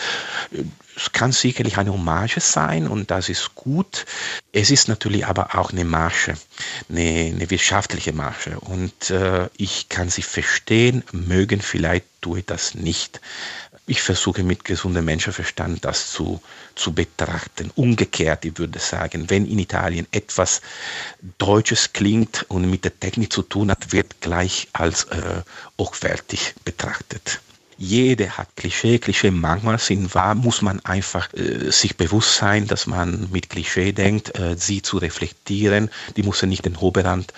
Es 0.97 1.13
kann 1.13 1.31
sicherlich 1.31 1.79
eine 1.79 1.93
Hommage 1.93 2.41
sein 2.41 2.89
und 2.89 3.11
das 3.13 3.29
ist 3.29 3.55
gut. 3.55 4.05
Es 4.53 4.71
ist 4.71 4.89
natürlich 4.89 5.27
aber 5.27 5.55
auch 5.57 5.71
eine 5.71 5.85
Marche, 5.85 6.35
eine, 6.89 7.33
eine 7.33 7.51
wirtschaftliche 7.51 8.13
Marche 8.13 8.59
und 8.59 9.11
äh, 9.11 9.49
ich 9.57 9.89
kann 9.89 10.09
sie 10.09 10.23
verstehen, 10.23 11.05
mögen 11.13 11.61
vielleicht 11.61 12.07
tue 12.21 12.41
ich 12.41 12.47
das 12.47 12.75
nicht. 12.75 13.21
Ich 13.87 14.03
versuche 14.03 14.43
mit 14.43 14.65
gesundem 14.65 15.07
Menschenverstand 15.07 15.83
das 15.85 16.13
zu, 16.13 16.43
zu 16.75 16.93
betrachten. 16.93 17.71
Umgekehrt, 17.75 18.45
ich 18.45 18.59
würde 18.59 18.79
sagen, 18.79 19.31
wenn 19.31 19.47
in 19.47 19.59
Italien 19.59 20.07
etwas 20.11 20.61
Deutsches 21.39 21.95
klingt 21.95 22.45
und 22.49 22.69
mit 22.69 22.85
der 22.85 23.01
Technik 23.01 23.33
zu 23.33 23.43
tun 23.43 23.71
hat, 23.71 23.93
wird 23.93 24.21
gleich 24.21 24.69
als 24.75 25.05
äh, 25.05 25.43
hochwertig 25.79 26.55
betrachtet. 26.65 27.41
Jede 27.81 28.37
hat 28.37 28.57
Klischee, 28.57 28.99
Klischee 28.99 29.31
manchmal 29.31 29.79
sind 29.79 30.13
wahr, 30.13 30.35
muss 30.35 30.63
man 30.63 30.81
einfach 30.85 31.33
äh, 31.35 31.71
sich 31.71 31.97
bewusst 31.97 32.35
sein, 32.37 32.67
dass 32.67 32.89
man 32.89 33.29
mit 33.31 33.49
Klischee 33.51 33.93
denkt, 33.93 34.37
äh, 34.37 34.57
sie 34.59 34.83
zu 34.83 34.99
reflektieren. 34.99 35.89
Die 36.17 36.25
muss 36.25 36.41
ja 36.41 36.49
nicht 36.49 36.65
den 36.65 36.75
Oberrand 36.75 37.33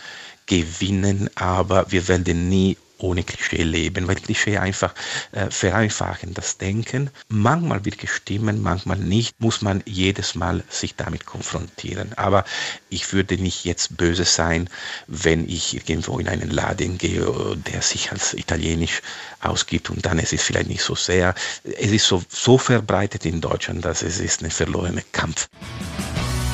gewinnen, 0.46 1.28
aber 1.34 1.92
wir 1.92 2.08
werden 2.08 2.48
nie 2.48 2.78
ohne 3.02 3.24
Klischee 3.24 3.62
leben, 3.62 4.08
weil 4.08 4.16
Klischee 4.16 4.58
einfach 4.58 4.94
äh, 5.32 5.50
vereinfachen 5.50 6.34
das 6.34 6.58
Denken. 6.58 7.10
Manchmal 7.28 7.84
wird 7.84 8.00
stimmen, 8.08 8.62
manchmal 8.62 8.98
nicht, 8.98 9.40
muss 9.40 9.62
man 9.62 9.82
jedes 9.86 10.34
Mal 10.34 10.62
sich 10.68 10.96
damit 10.96 11.26
konfrontieren. 11.26 12.12
Aber 12.16 12.44
ich 12.88 13.12
würde 13.12 13.36
nicht 13.36 13.64
jetzt 13.64 13.96
böse 13.96 14.24
sein, 14.24 14.68
wenn 15.06 15.48
ich 15.48 15.74
irgendwo 15.74 16.18
in 16.18 16.28
einen 16.28 16.50
Laden 16.50 16.98
gehe, 16.98 17.56
der 17.56 17.82
sich 17.82 18.12
als 18.12 18.34
italienisch 18.34 19.02
ausgibt 19.40 19.90
und 19.90 20.04
dann 20.04 20.18
ist 20.18 20.32
es 20.32 20.42
vielleicht 20.42 20.68
nicht 20.68 20.82
so 20.82 20.94
sehr. 20.94 21.34
Es 21.64 21.90
ist 21.90 22.06
so, 22.06 22.22
so 22.28 22.58
verbreitet 22.58 23.26
in 23.26 23.40
Deutschland, 23.40 23.84
dass 23.84 24.02
es 24.02 24.18
ist 24.18 24.42
ein 24.42 24.50
verlorener 24.50 25.02
Kampf. 25.12 25.48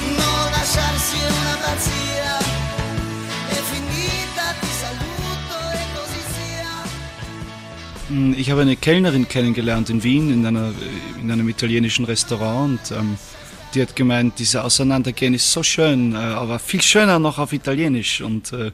Hm, 0.00 0.16
ich 8.36 8.50
habe 8.50 8.60
eine 8.60 8.76
Kellnerin 8.76 9.28
kennengelernt 9.28 9.90
in 9.90 10.02
Wien 10.02 10.32
in, 10.32 10.46
einer, 10.46 10.72
in 11.20 11.30
einem 11.30 11.48
italienischen 11.48 12.04
Restaurant 12.04 12.78
und 12.90 12.96
ähm, 12.96 13.18
die 13.74 13.82
hat 13.82 13.96
gemeint, 13.96 14.38
diese 14.38 14.62
Auseinandergehen 14.62 15.34
ist 15.34 15.50
so 15.50 15.62
schön, 15.62 16.14
äh, 16.14 16.18
aber 16.18 16.58
viel 16.58 16.82
schöner 16.82 17.18
noch 17.18 17.38
auf 17.38 17.52
Italienisch 17.52 18.20
und 18.20 18.52
äh, 18.52 18.70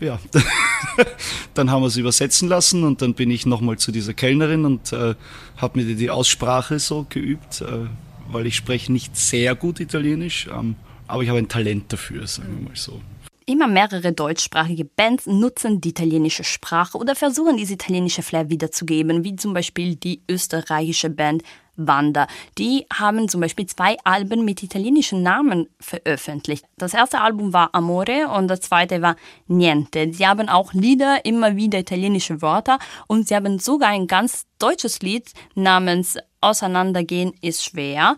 ja, 0.00 0.18
dann 1.54 1.70
haben 1.70 1.82
wir 1.82 1.88
es 1.88 1.96
übersetzen 1.96 2.48
lassen 2.48 2.84
und 2.84 3.02
dann 3.02 3.14
bin 3.14 3.30
ich 3.30 3.46
nochmal 3.46 3.78
zu 3.78 3.92
dieser 3.92 4.14
Kellnerin 4.14 4.64
und 4.64 4.92
äh, 4.92 5.14
habe 5.56 5.82
mir 5.82 5.94
die 5.94 6.10
Aussprache 6.10 6.78
so 6.78 7.06
geübt, 7.08 7.60
äh, 7.60 7.86
weil 8.30 8.46
ich 8.46 8.56
spreche 8.56 8.92
nicht 8.92 9.16
sehr 9.16 9.54
gut 9.54 9.80
Italienisch, 9.80 10.48
ähm, 10.52 10.76
aber 11.08 11.22
ich 11.22 11.28
habe 11.28 11.38
ein 11.38 11.48
Talent 11.48 11.92
dafür, 11.92 12.26
sagen 12.26 12.58
wir 12.58 12.68
mal 12.68 12.76
so. 12.76 13.00
Immer 13.46 13.66
mehrere 13.66 14.12
deutschsprachige 14.12 14.84
Bands 14.84 15.26
nutzen 15.26 15.80
die 15.80 15.90
italienische 15.90 16.44
Sprache 16.44 16.96
oder 16.96 17.14
versuchen, 17.14 17.56
diese 17.56 17.74
italienische 17.74 18.22
Flair 18.22 18.50
wiederzugeben, 18.50 19.24
wie 19.24 19.36
zum 19.36 19.52
Beispiel 19.52 19.96
die 19.96 20.22
österreichische 20.28 21.10
Band 21.10 21.42
Wanda. 21.74 22.26
Die 22.58 22.86
haben 22.92 23.28
zum 23.28 23.40
Beispiel 23.40 23.66
zwei 23.66 23.96
Alben 24.04 24.44
mit 24.44 24.62
italienischen 24.62 25.22
Namen 25.22 25.68
veröffentlicht. 25.80 26.64
Das 26.76 26.94
erste 26.94 27.20
Album 27.20 27.52
war 27.52 27.70
Amore 27.74 28.28
und 28.28 28.48
das 28.48 28.60
zweite 28.60 29.00
war 29.02 29.16
Niente. 29.46 30.12
Sie 30.12 30.26
haben 30.26 30.48
auch 30.48 30.72
Lieder, 30.74 31.24
immer 31.24 31.56
wieder 31.56 31.78
italienische 31.78 32.42
Wörter 32.42 32.78
und 33.06 33.26
sie 33.26 33.34
haben 33.34 33.58
sogar 33.58 33.88
ein 33.88 34.06
ganz 34.06 34.46
deutsches 34.58 35.00
Lied 35.00 35.32
namens 35.54 36.18
Auseinandergehen 36.40 37.32
ist 37.40 37.64
schwer 37.64 38.16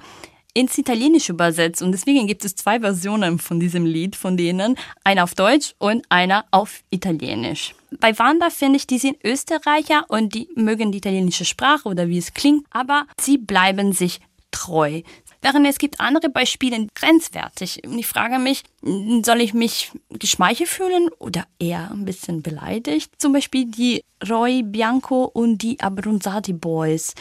ins 0.54 0.78
Italienische 0.78 1.32
übersetzt. 1.32 1.82
Und 1.82 1.92
deswegen 1.92 2.26
gibt 2.26 2.44
es 2.44 2.54
zwei 2.54 2.80
Versionen 2.80 3.38
von 3.38 3.60
diesem 3.60 3.84
Lied 3.84 4.16
von 4.16 4.36
denen. 4.36 4.76
Einer 5.02 5.24
auf 5.24 5.34
Deutsch 5.34 5.74
und 5.78 6.06
einer 6.08 6.46
auf 6.50 6.80
Italienisch. 6.90 7.74
Bei 8.00 8.18
Wanda 8.18 8.50
finde 8.50 8.76
ich, 8.76 8.86
die 8.86 8.98
sind 8.98 9.18
Österreicher 9.24 10.04
und 10.08 10.34
die 10.34 10.48
mögen 10.54 10.92
die 10.92 10.98
italienische 10.98 11.44
Sprache 11.44 11.88
oder 11.88 12.08
wie 12.08 12.18
es 12.18 12.32
klingt, 12.32 12.66
aber 12.70 13.06
sie 13.20 13.38
bleiben 13.38 13.92
sich 13.92 14.20
treu. 14.50 15.02
Während 15.42 15.66
es 15.66 15.76
gibt 15.76 16.00
andere 16.00 16.30
Beispiele 16.30 16.86
grenzwertig. 16.94 17.82
Und 17.84 17.98
ich 17.98 18.06
frage 18.06 18.38
mich, 18.38 18.62
soll 18.80 19.42
ich 19.42 19.52
mich 19.52 19.92
geschmeichelt 20.08 20.70
fühlen 20.70 21.10
oder 21.18 21.46
eher 21.58 21.90
ein 21.90 22.06
bisschen 22.06 22.40
beleidigt? 22.40 23.12
Zum 23.18 23.34
Beispiel 23.34 23.66
die 23.66 24.02
Roy 24.28 24.62
Bianco 24.62 25.24
und 25.24 25.58
die 25.58 25.80
Abronzati 25.80 26.52
Boys. 26.52 27.14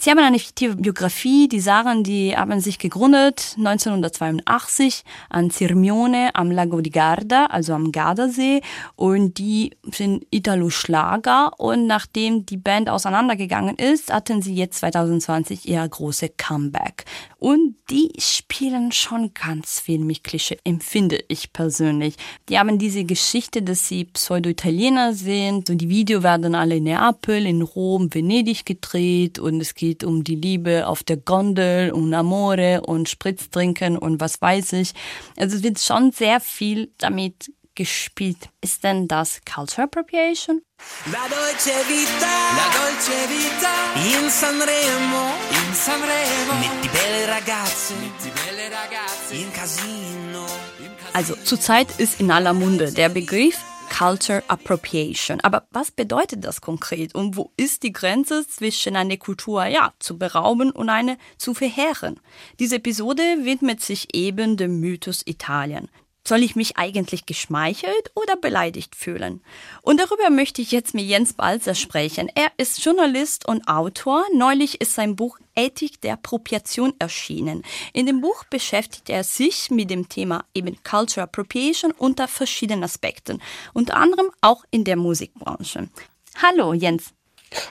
Sie 0.00 0.10
haben 0.10 0.18
eine 0.18 0.38
fiktive 0.38 0.76
Biografie. 0.76 1.48
Die 1.48 1.58
sagen, 1.58 2.04
die 2.04 2.36
haben 2.36 2.60
sich 2.60 2.78
gegründet 2.78 3.56
1982 3.58 5.02
an 5.28 5.50
Sirmione 5.50 6.30
am 6.34 6.52
Lago 6.52 6.80
di 6.80 6.90
Garda, 6.90 7.46
also 7.46 7.74
am 7.74 7.90
Gardasee. 7.90 8.60
Und 8.94 9.38
die 9.38 9.76
sind 9.90 10.24
Italo-Schlager. 10.30 11.58
Und 11.58 11.86
nachdem 11.88 12.46
die 12.46 12.56
Band 12.56 12.88
auseinandergegangen 12.88 13.76
ist, 13.76 14.12
hatten 14.12 14.40
sie 14.40 14.54
jetzt 14.54 14.78
2020 14.78 15.68
ihr 15.68 15.86
große 15.88 16.28
Comeback. 16.28 17.04
Und 17.38 17.74
die 17.90 18.12
spielen 18.18 18.92
schon 18.92 19.32
ganz 19.34 19.80
viel 19.80 20.00
mit 20.00 20.22
Klischee, 20.22 20.58
empfinde 20.64 21.24
ich 21.28 21.52
persönlich. 21.52 22.14
Die 22.48 22.58
haben 22.58 22.78
diese 22.78 23.04
Geschichte, 23.04 23.62
dass 23.62 23.88
sie 23.88 24.04
Pseudo-Italiener 24.04 25.14
sind 25.14 25.70
und 25.70 25.78
die 25.78 25.88
Video 25.88 26.22
werden 26.22 26.37
alle 26.44 26.76
in 26.76 26.84
Neapel, 26.84 27.46
in 27.46 27.62
Rom, 27.62 28.12
Venedig 28.12 28.64
gedreht 28.64 29.38
und 29.38 29.60
es 29.60 29.74
geht 29.74 30.04
um 30.04 30.24
die 30.24 30.36
Liebe 30.36 30.86
auf 30.86 31.02
der 31.02 31.16
Gondel 31.16 31.92
und 31.92 32.12
Amore 32.14 32.82
und 32.82 33.08
Spritztrinken 33.08 33.98
und 33.98 34.20
was 34.20 34.40
weiß 34.40 34.72
ich. 34.74 34.92
Also 35.36 35.56
es 35.56 35.62
wird 35.62 35.78
schon 35.78 36.12
sehr 36.12 36.40
viel 36.40 36.90
damit 36.98 37.52
gespielt. 37.74 38.48
Ist 38.60 38.82
denn 38.82 39.06
das 39.06 39.40
Culture 39.44 39.84
Appropriation? 39.84 40.62
La 41.06 41.26
dolce 41.28 41.74
vita, 41.88 42.34
la 42.58 42.68
dolce 42.76 43.18
vita, 43.28 43.74
in 43.96 44.30
Sanremo, 44.30 45.24
in 45.50 45.74
Sanremo, 45.74 46.54
mit 46.60 46.84
die 46.84 46.88
belle 46.88 47.28
ragazze, 47.28 47.94
mit 47.94 48.12
die 48.24 48.30
belle 48.30 48.66
ragazze, 48.70 49.34
in 49.34 49.52
Casino. 49.52 50.46
Also 51.12 51.34
zurzeit 51.36 51.88
ist 51.98 52.20
in 52.20 52.30
aller 52.30 52.52
Munde 52.52 52.92
der 52.92 53.08
Begriff 53.08 53.58
Culture 53.90 54.42
Appropriation. 54.48 55.40
Aber 55.40 55.66
was 55.70 55.90
bedeutet 55.90 56.44
das 56.44 56.60
konkret 56.60 57.14
und 57.14 57.36
wo 57.36 57.52
ist 57.56 57.82
die 57.82 57.92
Grenze 57.92 58.46
zwischen 58.46 58.96
eine 58.96 59.18
Kultur 59.18 59.66
ja 59.66 59.92
zu 59.98 60.18
berauben 60.18 60.70
und 60.70 60.88
eine 60.88 61.18
zu 61.36 61.54
verheeren? 61.54 62.20
Diese 62.58 62.76
Episode 62.76 63.22
widmet 63.42 63.80
sich 63.80 64.14
eben 64.14 64.56
dem 64.56 64.80
Mythos 64.80 65.22
Italien. 65.26 65.88
Soll 66.28 66.42
ich 66.42 66.56
mich 66.56 66.76
eigentlich 66.76 67.24
geschmeichelt 67.24 68.10
oder 68.14 68.36
beleidigt 68.36 68.94
fühlen? 68.94 69.40
Und 69.80 69.98
darüber 69.98 70.28
möchte 70.28 70.60
ich 70.60 70.72
jetzt 70.72 70.92
mit 70.92 71.06
Jens 71.06 71.32
Balzer 71.32 71.74
sprechen. 71.74 72.30
Er 72.34 72.52
ist 72.58 72.84
Journalist 72.84 73.48
und 73.48 73.66
Autor. 73.66 74.26
Neulich 74.34 74.78
ist 74.82 74.94
sein 74.94 75.16
Buch 75.16 75.38
Ethik 75.56 76.02
der 76.02 76.12
Appropriation 76.12 76.92
erschienen. 76.98 77.62
In 77.94 78.04
dem 78.04 78.20
Buch 78.20 78.44
beschäftigt 78.44 79.08
er 79.08 79.24
sich 79.24 79.70
mit 79.70 79.88
dem 79.88 80.10
Thema 80.10 80.44
eben 80.52 80.76
Cultural 80.84 81.24
Appropriation 81.24 81.92
unter 81.92 82.28
verschiedenen 82.28 82.84
Aspekten, 82.84 83.40
unter 83.72 83.96
anderem 83.96 84.30
auch 84.42 84.66
in 84.70 84.84
der 84.84 84.96
Musikbranche. 84.96 85.88
Hallo 86.42 86.74
Jens. 86.74 87.14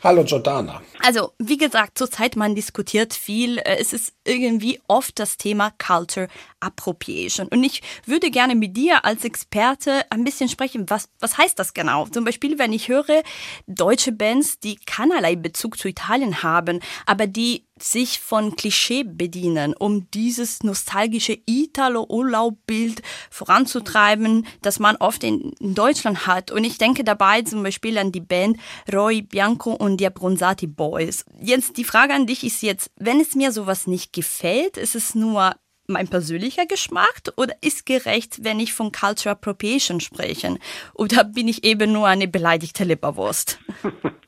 Hallo 0.03 0.24
Jordana. 0.24 0.81
Also, 1.03 1.34
wie 1.38 1.57
gesagt, 1.57 1.98
zurzeit 1.98 2.36
man 2.36 2.55
diskutiert 2.55 3.13
viel. 3.13 3.60
Äh, 3.60 3.77
es 3.79 3.93
ist 3.93 4.13
irgendwie 4.25 4.79
oft 4.88 5.19
das 5.19 5.38
Thema 5.38 5.72
Culture 5.77 6.27
Appropriation. 6.60 7.48
Und 7.48 7.63
ich 7.63 7.81
würde 8.05 8.31
gerne 8.31 8.55
mit 8.55 8.75
dir 8.75 9.05
als 9.05 9.24
Experte 9.24 10.03
ein 10.10 10.24
bisschen 10.24 10.50
sprechen. 10.50 10.89
Was, 10.89 11.10
was 11.19 11.38
heißt 11.38 11.60
das 11.60 11.74
genau? 11.74 12.07
Zum 12.07 12.25
Beispiel, 12.25 12.57
wenn 12.57 12.74
ich 12.74 12.88
höre, 12.88 13.22
deutsche 13.67 14.12
Bands, 14.12 14.60
die 14.60 14.77
keinerlei 14.77 15.36
Bezug 15.36 15.77
zu 15.77 15.88
Italien 15.88 16.41
haben, 16.41 16.79
aber 17.05 17.27
die 17.27 17.66
sich 17.84 18.19
von 18.19 18.55
Klischee 18.55 19.03
bedienen, 19.03 19.74
um 19.74 20.10
dieses 20.12 20.63
nostalgische 20.63 21.38
Italo-Urlaub-Bild 21.46 23.01
voranzutreiben, 23.29 24.46
das 24.62 24.79
man 24.79 24.96
oft 24.98 25.24
in, 25.24 25.53
Deutschland 25.60 26.27
hat. 26.27 26.51
Und 26.51 26.63
ich 26.63 26.77
denke 26.77 27.03
dabei 27.03 27.41
zum 27.41 27.63
Beispiel 27.63 27.98
an 27.98 28.12
die 28.12 28.22
Band 28.22 28.57
Roy 28.91 29.22
Bianco 29.22 29.72
und 29.74 29.98
die 29.98 30.10
Bronzati 30.10 30.67
Boys. 30.67 31.25
Jetzt 31.41 31.77
die 31.77 31.84
Frage 31.84 32.13
an 32.13 32.27
dich 32.27 32.43
ist 32.43 32.62
jetzt, 32.62 32.91
wenn 32.98 33.19
es 33.19 33.36
mir 33.36 33.51
sowas 33.51 33.88
nicht 33.88 34.13
gefällt, 34.13 34.77
ist 34.77 34.96
es 34.96 35.15
nur 35.15 35.55
mein 35.88 36.07
persönlicher 36.07 36.65
Geschmack 36.65 37.22
oder 37.38 37.55
ist 37.62 37.86
gerecht, 37.86 38.43
wenn 38.43 38.60
ich 38.60 38.74
von 38.74 38.91
Culture 38.91 39.31
Appropriation 39.31 40.00
spreche? 40.01 40.57
Oder 40.93 41.24
bin 41.24 41.48
ich 41.48 41.63
eben 41.63 41.91
nur 41.91 42.07
eine 42.07 42.27
beleidigte 42.27 42.84
Leberwurst? 42.84 43.60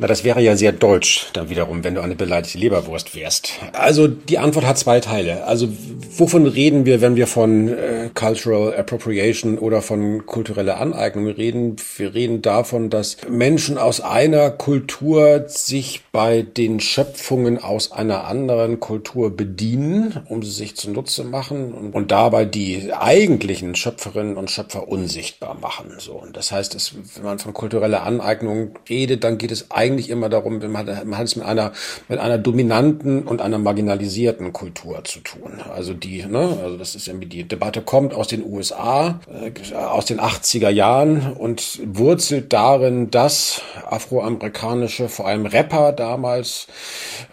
Na, 0.00 0.06
das 0.06 0.22
wäre 0.22 0.40
ja 0.40 0.56
sehr 0.56 0.70
deutsch 0.70 1.26
dann 1.32 1.50
wiederum, 1.50 1.82
wenn 1.82 1.96
du 1.96 2.00
eine 2.00 2.14
beleidigte 2.14 2.56
Leberwurst 2.56 3.16
wärst. 3.16 3.54
Also 3.72 4.06
die 4.06 4.38
Antwort 4.38 4.64
hat 4.64 4.78
zwei 4.78 5.00
Teile. 5.00 5.44
Also 5.44 5.68
wovon 6.16 6.46
reden 6.46 6.86
wir, 6.86 7.00
wenn 7.00 7.16
wir 7.16 7.26
von 7.26 7.66
äh, 7.68 8.08
Cultural 8.14 8.76
Appropriation 8.76 9.58
oder 9.58 9.82
von 9.82 10.24
kultureller 10.24 10.80
Aneignung 10.80 11.26
reden? 11.26 11.76
Wir 11.96 12.14
reden 12.14 12.42
davon, 12.42 12.90
dass 12.90 13.16
Menschen 13.28 13.76
aus 13.76 14.00
einer 14.00 14.50
Kultur 14.50 15.44
sich 15.48 16.02
bei 16.12 16.42
den 16.42 16.78
Schöpfungen 16.78 17.58
aus 17.58 17.90
einer 17.90 18.24
anderen 18.24 18.78
Kultur 18.78 19.36
bedienen, 19.36 20.20
um 20.28 20.44
sie 20.44 20.52
sich 20.52 20.76
zunutze 20.76 21.24
machen 21.24 21.72
und, 21.74 21.92
und 21.92 22.12
dabei 22.12 22.44
die 22.44 22.92
eigentlichen 22.92 23.74
Schöpferinnen 23.74 24.36
und 24.36 24.48
Schöpfer 24.48 24.86
unsichtbar 24.86 25.56
machen. 25.60 25.94
So. 25.98 26.12
Und 26.12 26.36
das 26.36 26.52
heißt, 26.52 26.76
es, 26.76 26.94
wenn 27.16 27.24
man 27.24 27.40
von 27.40 27.52
kultureller 27.52 28.04
Aneignung 28.04 28.76
redet, 28.88 29.24
dann 29.24 29.38
geht 29.38 29.47
es 29.52 29.70
eigentlich 29.70 30.10
immer 30.10 30.28
darum, 30.28 30.58
man 30.58 30.86
hat, 31.16 31.24
es 31.24 31.36
mit 31.36 31.44
einer, 31.44 31.72
mit 32.08 32.18
einer 32.18 32.38
dominanten 32.38 33.22
und 33.22 33.40
einer 33.40 33.58
marginalisierten 33.58 34.52
Kultur 34.52 35.04
zu 35.04 35.20
tun. 35.20 35.60
Also 35.74 35.94
die, 35.94 36.24
ne, 36.24 36.58
also 36.62 36.76
das 36.76 36.94
ist 36.94 37.08
irgendwie 37.08 37.26
die 37.26 37.44
Debatte 37.44 37.82
kommt 37.82 38.14
aus 38.14 38.28
den 38.28 38.44
USA, 38.44 39.20
äh, 39.28 39.74
aus 39.74 40.06
den 40.06 40.20
80er 40.20 40.70
Jahren 40.70 41.32
und 41.32 41.80
wurzelt 41.84 42.52
darin, 42.52 43.10
dass 43.10 43.62
afroamerikanische, 43.86 45.08
vor 45.08 45.26
allem 45.26 45.46
Rapper 45.46 45.92
damals 45.92 46.66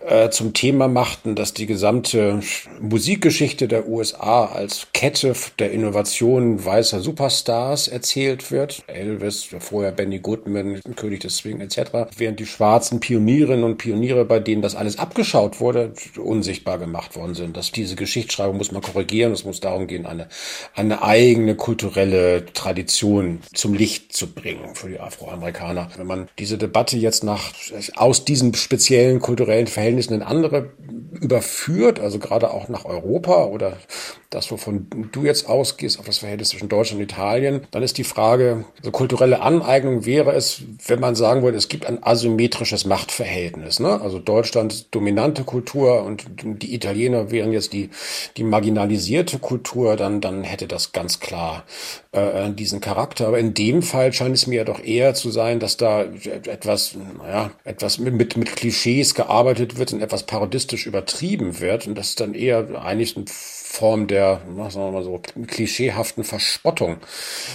äh, 0.07 0.29
zum 0.29 0.53
Thema 0.53 0.87
machten, 0.87 1.35
dass 1.35 1.53
die 1.53 1.65
gesamte 1.65 2.39
Musikgeschichte 2.79 3.67
der 3.67 3.87
USA 3.87 4.45
als 4.45 4.87
Kette 4.93 5.33
der 5.59 5.71
Innovationen 5.71 6.63
weißer 6.63 6.99
Superstars 6.99 7.87
erzählt 7.87 8.51
wird. 8.51 8.83
Elvis, 8.87 9.47
vorher 9.59 9.91
Benny 9.91 10.19
Goodman, 10.19 10.81
König 10.95 11.21
des 11.21 11.37
Swing 11.37 11.61
etc. 11.61 12.04
Während 12.17 12.39
die 12.39 12.45
schwarzen 12.45 12.99
Pionierinnen 12.99 13.63
und 13.63 13.77
Pioniere, 13.77 14.25
bei 14.25 14.39
denen 14.39 14.61
das 14.61 14.75
alles 14.75 14.99
abgeschaut 14.99 15.59
wurde, 15.59 15.93
unsichtbar 16.17 16.77
gemacht 16.77 17.15
worden 17.15 17.35
sind. 17.35 17.57
Dass 17.57 17.71
diese 17.71 17.95
Geschichtsschreibung 17.95 18.57
muss 18.57 18.71
man 18.71 18.81
korrigieren. 18.81 19.31
Es 19.31 19.45
muss 19.45 19.59
darum 19.59 19.87
gehen, 19.87 20.05
eine, 20.05 20.27
eine 20.73 21.01
eigene 21.03 21.55
kulturelle 21.55 22.45
Tradition 22.53 23.39
zum 23.53 23.73
Licht 23.73 24.13
zu 24.13 24.33
bringen 24.33 24.75
für 24.75 24.89
die 24.89 24.99
Afroamerikaner. 24.99 25.89
Wenn 25.97 26.07
man 26.07 26.29
diese 26.39 26.57
Debatte 26.57 26.97
jetzt 26.97 27.23
nach, 27.23 27.53
aus 27.95 28.25
diesen 28.25 28.53
speziellen 28.53 29.19
kulturellen 29.19 29.67
Verhältnissen 29.67 30.13
in 30.13 30.21
andere 30.21 30.71
überführt, 31.11 31.99
also 31.99 32.19
gerade 32.19 32.51
auch 32.51 32.67
nach 32.67 32.85
Europa 32.85 33.45
oder 33.45 33.77
das, 34.29 34.51
wovon 34.51 34.87
du 35.11 35.23
jetzt 35.23 35.47
ausgehst, 35.47 35.97
auf 35.97 36.05
das 36.05 36.17
Verhältnis 36.17 36.49
zwischen 36.49 36.67
Deutschland 36.67 36.99
und 36.99 37.09
Italien, 37.09 37.61
dann 37.71 37.83
ist 37.83 37.97
die 37.97 38.03
Frage, 38.03 38.65
so 38.81 38.91
kulturelle 38.91 39.41
Aneignung 39.41 40.05
wäre 40.05 40.33
es, 40.33 40.61
wenn 40.85 40.99
man 40.99 41.15
sagen 41.15 41.41
würde, 41.41 41.57
es 41.57 41.69
gibt 41.69 41.85
ein 41.85 41.94
asymmetrisches 42.03 42.85
Machtverhältnis. 42.85 43.79
Ne? 43.79 44.01
Also 44.01 44.19
Deutschland 44.19 44.93
dominante 44.93 45.43
Kultur 45.43 46.03
und 46.03 46.25
die 46.43 46.73
Italiener 46.73 47.31
wären 47.31 47.51
jetzt 47.51 47.73
die, 47.73 47.89
die 48.37 48.43
marginalisierte 48.43 49.39
Kultur, 49.39 49.95
dann, 49.95 50.21
dann 50.21 50.43
hätte 50.43 50.67
das 50.67 50.91
ganz 50.91 51.19
klar 51.19 51.63
äh, 52.11 52.49
diesen 52.51 52.81
Charakter. 52.81 53.27
Aber 53.27 53.39
in 53.39 53.53
dem 53.53 53.81
Fall 53.81 54.13
scheint 54.13 54.35
es 54.35 54.47
mir 54.47 54.57
ja 54.57 54.63
doch 54.63 54.83
eher 54.83 55.13
zu 55.13 55.31
sein, 55.31 55.59
dass 55.59 55.77
da 55.77 56.03
etwas, 56.03 56.95
naja, 57.17 57.51
etwas 57.63 57.97
mit, 57.99 58.13
mit, 58.13 58.37
mit 58.37 58.55
Klischees 58.55 59.15
gearbeitet 59.15 59.77
wird 59.77 59.93
und 59.93 60.01
etwas 60.01 60.23
parodistisch 60.23 60.85
übertrieben 60.85 61.59
wird 61.59 61.87
und 61.87 61.95
das 61.95 62.15
dann 62.15 62.33
eher 62.33 62.81
eigentlich 62.83 63.15
ein 63.17 63.25
Form 63.75 64.07
der, 64.07 64.41
sagen 64.69 64.85
wir 64.85 64.91
mal 64.91 65.03
so, 65.03 65.21
klischeehaften 65.47 66.23
Verspottung 66.23 66.97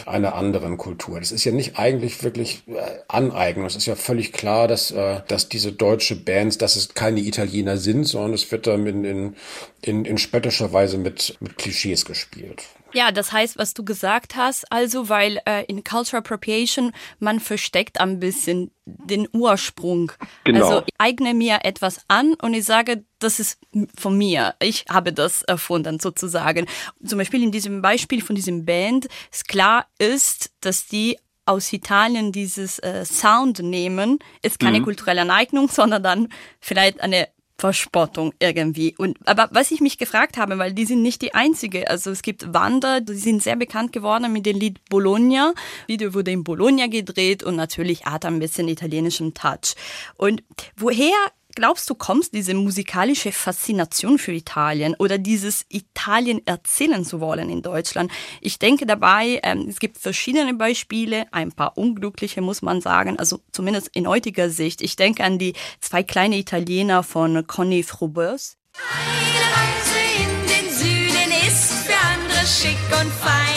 einer 0.05 0.35
anderen 0.35 0.77
Kultur. 0.77 1.19
Das 1.19 1.33
ist 1.33 1.45
ja 1.45 1.53
nicht 1.53 1.79
eigentlich 1.79 2.23
wirklich 2.23 2.63
äh, 2.69 2.75
Aneignung. 3.09 3.65
Es 3.65 3.75
ist 3.75 3.87
ja 3.87 3.97
völlig 3.97 4.33
klar, 4.33 4.69
dass, 4.69 4.91
äh, 4.91 5.21
dass 5.29 5.49
diese 5.49 5.73
deutsche 5.73 6.17
Bands, 6.17 6.59
dass 6.59 6.77
es 6.77 6.93
keine 6.93 7.21
Italiener 7.21 7.79
sind, 7.79 8.05
sondern 8.05 8.35
es 8.35 8.53
wird 8.53 8.67
dann 8.67 8.87
in, 8.87 9.05
in, 9.05 9.37
in, 9.81 10.05
in 10.05 10.19
spöttischer 10.19 10.73
Weise 10.75 10.99
mit, 10.99 11.37
mit 11.41 11.57
Klischees 11.57 12.05
gespielt. 12.05 12.65
Ja, 12.93 13.13
das 13.13 13.33
heißt, 13.33 13.59
was 13.59 13.75
du 13.75 13.85
gesagt 13.85 14.37
hast, 14.37 14.71
also 14.73 15.09
weil 15.09 15.41
äh, 15.47 15.65
in 15.67 15.85
Cultural 15.85 16.21
Appropriation 16.21 16.93
man 17.19 17.41
versteckt 17.41 18.01
ein 18.01 18.19
bisschen 18.21 18.71
den 18.85 19.29
Ursprung. 19.33 20.13
Genau. 20.45 20.65
Also 20.67 20.83
ich 20.87 20.95
eigne 20.99 21.35
mir 21.35 21.61
etwas 21.63 22.01
an 22.09 22.35
und 22.43 22.55
ich 22.55 22.65
sage, 22.65 23.05
das 23.19 23.39
ist 23.41 23.59
von 23.97 24.17
mir. 24.19 24.55
Ich 24.61 24.85
habe 24.89 25.13
das 25.13 25.43
erfunden 25.43 26.01
sozusagen. 26.01 26.67
Zum 27.05 27.19
Beispiel 27.19 27.43
in 27.43 27.53
diesem 27.53 27.83
Beispiel 27.83 28.23
von 28.23 28.35
diesem 28.37 28.65
Band, 28.65 29.07
es 29.31 29.45
klar 29.45 29.87
ist, 29.99 30.51
dass 30.61 30.87
die 30.87 31.19
aus 31.47 31.73
Italien 31.73 32.33
dieses 32.33 32.79
äh, 32.81 33.05
Sound 33.05 33.59
nehmen, 33.61 34.19
ist 34.43 34.61
keine 34.61 34.81
Mhm. 34.81 34.85
kulturelle 34.85 35.23
Aneignung, 35.23 35.69
sondern 35.69 36.03
dann 36.03 36.29
vielleicht 36.61 37.01
eine 37.01 37.29
Verspottung 37.61 38.33
irgendwie. 38.39 38.95
Und 38.97 39.19
aber 39.27 39.49
was 39.53 39.71
ich 39.71 39.81
mich 39.81 39.99
gefragt 39.99 40.39
habe, 40.39 40.57
weil 40.57 40.73
die 40.73 40.87
sind 40.87 41.03
nicht 41.03 41.21
die 41.21 41.35
einzige. 41.35 41.91
Also 41.91 42.11
es 42.11 42.23
gibt 42.23 42.55
Wander, 42.55 43.03
die 43.03 43.15
sind 43.15 43.43
sehr 43.43 43.57
bekannt 43.57 43.93
geworden 43.93 44.33
mit 44.33 44.47
dem 44.47 44.59
Lied 44.59 44.83
Bologna. 44.89 45.53
Video 45.87 46.15
wurde 46.15 46.31
in 46.31 46.43
Bologna 46.43 46.87
gedreht 46.87 47.43
und 47.43 47.57
natürlich 47.57 48.07
hat 48.07 48.25
ein 48.25 48.39
bisschen 48.39 48.67
italienischen 48.69 49.35
Touch. 49.35 49.75
Und 50.17 50.43
woher 50.77 51.13
glaubst 51.55 51.89
du, 51.91 51.95
kommt 51.95 52.33
diese 52.33 52.55
musikalische 52.55 53.33
Faszination 53.33 54.19
für 54.19 54.33
Italien 54.33 54.95
oder 54.99 55.19
dieses 55.19 55.65
Italien 55.69 56.47
erzählen 56.47 57.05
zu 57.05 57.21
wollen 57.21 57.51
in 57.51 57.63
Deutschland? 57.63 58.11
Ich 58.41 58.59
denke 58.59 58.87
dabei, 58.87 59.41
ähm, 59.43 59.67
es 59.69 59.79
gibt 59.79 59.99
verschiedene 59.99 60.55
Beispiele, 60.55 61.27
ein 61.33 61.53
paar 61.53 61.77
unglückliche 61.77 62.41
muss 62.41 62.63
man 62.63 62.81
sagen, 62.81 63.19
also 63.19 63.41
zumindest 63.53 63.91
in 63.95 64.09
heutiger 64.09 64.51
Sicht. 64.51 64.81
Ich 64.81 64.97
denke 64.97 65.25
an 65.25 65.39
die 65.39 65.55
zwei 65.81 66.03
kleine 66.03 66.37
Italiener 66.39 67.03
von 67.03 67.47
Conny 67.47 67.83
Frobeurs. 67.83 68.57
Eine 68.95 69.41
Reise 69.57 69.99
in 70.23 70.47
den 70.47 70.73
Süden 70.73 71.31
ist 71.47 71.73
für 71.85 71.95
andere 71.95 72.47
schick 72.47 72.79
und 73.01 73.13
fein. 73.13 73.50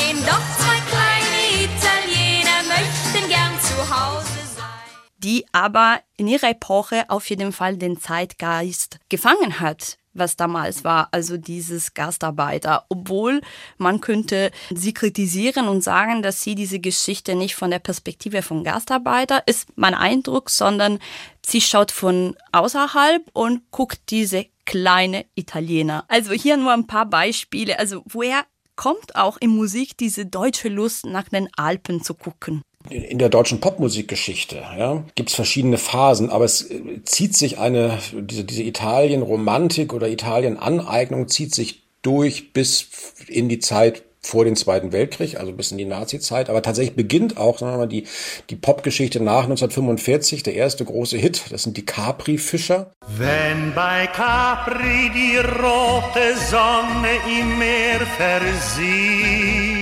Die 5.24 5.46
aber 5.51 6.01
in 6.18 6.27
ihrer 6.27 6.50
Epoche 6.50 7.10
auf 7.10 7.30
jeden 7.30 7.51
Fall 7.51 7.77
den 7.77 8.00
Zeitgeist 8.00 9.00
gefangen 9.10 9.60
hat, 9.60 9.98
was 10.13 10.36
damals 10.36 10.84
war, 10.84 11.08
also 11.12 11.38
dieses 11.38 11.94
Gastarbeiter. 11.94 12.86
Obwohl 12.89 13.42
man 13.77 14.01
könnte 14.01 14.51
sie 14.70 14.94
kritisieren 14.94 15.68
und 15.68 15.84
sagen, 15.84 16.22
dass 16.22 16.42
sie 16.42 16.56
diese 16.56 16.80
Geschichte 16.80 17.36
nicht 17.36 17.56
von 17.56 17.72
der 17.72 17.80
Perspektive 17.80 18.42
von 18.42 18.63
Gastarbeiter 18.63 19.44
ist 19.48 19.70
mein 19.75 19.96
Eindruck, 19.96 20.50
sondern 20.50 21.00
sie 21.44 21.62
schaut 21.62 21.92
von 21.92 22.36
außerhalb 22.51 23.24
und 23.34 23.72
guckt 23.72 24.01
diese 24.10 24.46
kleine 24.65 25.25
Italiener. 25.36 26.06
Also 26.08 26.34
hier 26.34 26.58
nur 26.58 26.74
ein 26.74 26.88
paar 26.88 27.06
Beispiele. 27.06 27.80
Also 27.80 28.03
woher 28.06 28.46
kommt 28.75 29.15
auch 29.15 29.38
in 29.38 29.50
Musik 29.50 29.98
diese 29.98 30.25
deutsche 30.25 30.70
Lust 30.70 31.06
nach 31.06 31.30
den 31.30 31.50
Alpen 31.56 32.01
zu 32.01 32.13
gucken? 32.13 32.62
In 32.89 33.17
der 33.17 33.29
deutschen 33.29 33.61
Popmusikgeschichte 33.61 34.57
ja, 34.77 35.03
gibt 35.15 35.29
es 35.29 35.35
verschiedene 35.35 35.77
Phasen, 35.77 36.29
aber 36.29 36.45
es 36.45 36.69
äh, 36.69 37.03
zieht 37.05 37.35
sich 37.35 37.57
eine, 37.57 37.97
diese, 38.13 38.43
diese 38.43 38.63
Italien-Romantik 38.63 39.93
oder 39.93 40.09
Italien-Aneignung 40.09 41.27
zieht 41.29 41.55
sich 41.55 41.83
durch 42.01 42.51
bis 42.51 42.89
in 43.27 43.47
die 43.47 43.59
Zeit 43.59 44.03
vor 44.25 44.45
dem 44.45 44.55
Zweiten 44.55 44.91
Weltkrieg, 44.91 45.37
also 45.37 45.51
bis 45.51 45.71
in 45.71 45.77
die 45.77 45.85
Nazi-Zeit. 45.85 46.49
Aber 46.49 46.61
tatsächlich 46.61 46.95
beginnt 46.95 47.37
auch, 47.37 47.59
sagen 47.59 47.73
wir 47.73 47.77
mal, 47.79 47.87
die, 47.87 48.05
die 48.49 48.55
Popgeschichte 48.55 49.21
nach 49.21 49.43
1945, 49.43 50.43
der 50.43 50.55
erste 50.55 50.85
große 50.85 51.17
Hit, 51.17 51.43
das 51.51 51.63
sind 51.63 51.77
die 51.77 51.85
Capri-Fischer. 51.85 52.91
Wenn 53.17 53.73
bei 53.75 54.07
Capri 54.07 55.11
die 55.13 55.37
rote 55.37 56.37
Sonne 56.49 57.09
im 57.39 57.59
Meer 57.59 57.99
versieht. 58.17 59.73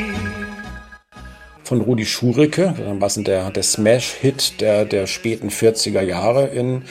Von 1.71 1.79
Rudi 1.79 2.05
Schurike, 2.05 2.73
was 2.99 3.15
der, 3.15 3.49
der 3.49 3.63
Smash-Hit 3.63 4.59
der, 4.59 4.83
der 4.83 5.07
späten 5.07 5.47
40er 5.47 6.01
Jahre 6.01 6.47
in, 6.47 6.83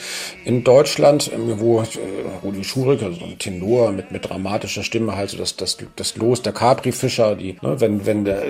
in 0.43 0.63
Deutschland, 0.63 1.29
ähm, 1.31 1.59
wo 1.59 1.81
äh, 1.81 1.85
Rudi 2.43 2.63
Schurike, 2.63 3.05
also 3.05 3.23
ein 3.23 3.37
Tenor 3.37 3.91
mit, 3.91 4.09
mit 4.11 4.27
dramatischer 4.27 4.81
Stimme, 4.81 5.15
halt 5.15 5.29
so 5.29 5.37
das, 5.37 5.55
das, 5.55 5.77
das 5.95 6.17
Los 6.17 6.41
der 6.41 6.53
Capri-Fischer, 6.53 7.35
die, 7.35 7.57
ne, 7.61 7.79
wenn, 7.79 8.07
wenn 8.07 8.25
der, 8.25 8.41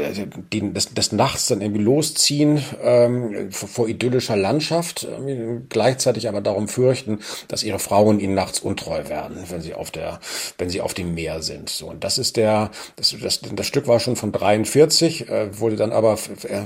die 0.53 0.71
des, 0.71 0.93
des 0.93 1.11
Nachts 1.11 1.47
dann 1.47 1.59
irgendwie 1.59 1.83
losziehen 1.83 2.63
ähm, 2.81 3.51
vor, 3.51 3.67
vor 3.67 3.89
idyllischer 3.89 4.37
Landschaft, 4.37 5.05
ähm, 5.27 5.65
gleichzeitig 5.67 6.29
aber 6.29 6.39
darum 6.39 6.69
fürchten, 6.69 7.19
dass 7.49 7.61
ihre 7.61 7.79
Frauen 7.79 8.21
ihnen 8.21 8.35
nachts 8.35 8.61
untreu 8.61 9.09
werden, 9.09 9.35
wenn 9.49 9.59
sie 9.59 9.73
auf 9.73 9.91
der, 9.91 10.21
wenn 10.57 10.69
sie 10.69 10.79
auf 10.79 10.93
dem 10.93 11.13
Meer 11.13 11.41
sind. 11.41 11.67
So, 11.67 11.87
und 11.87 12.05
das 12.05 12.17
ist 12.17 12.37
der, 12.37 12.71
das, 12.95 13.13
das, 13.21 13.41
das 13.41 13.67
Stück 13.67 13.85
war 13.89 13.99
schon 13.99 14.15
von 14.15 14.31
43, 14.31 15.27
äh, 15.27 15.59
wurde 15.59 15.75
dann 15.75 15.91
aber 15.91 16.20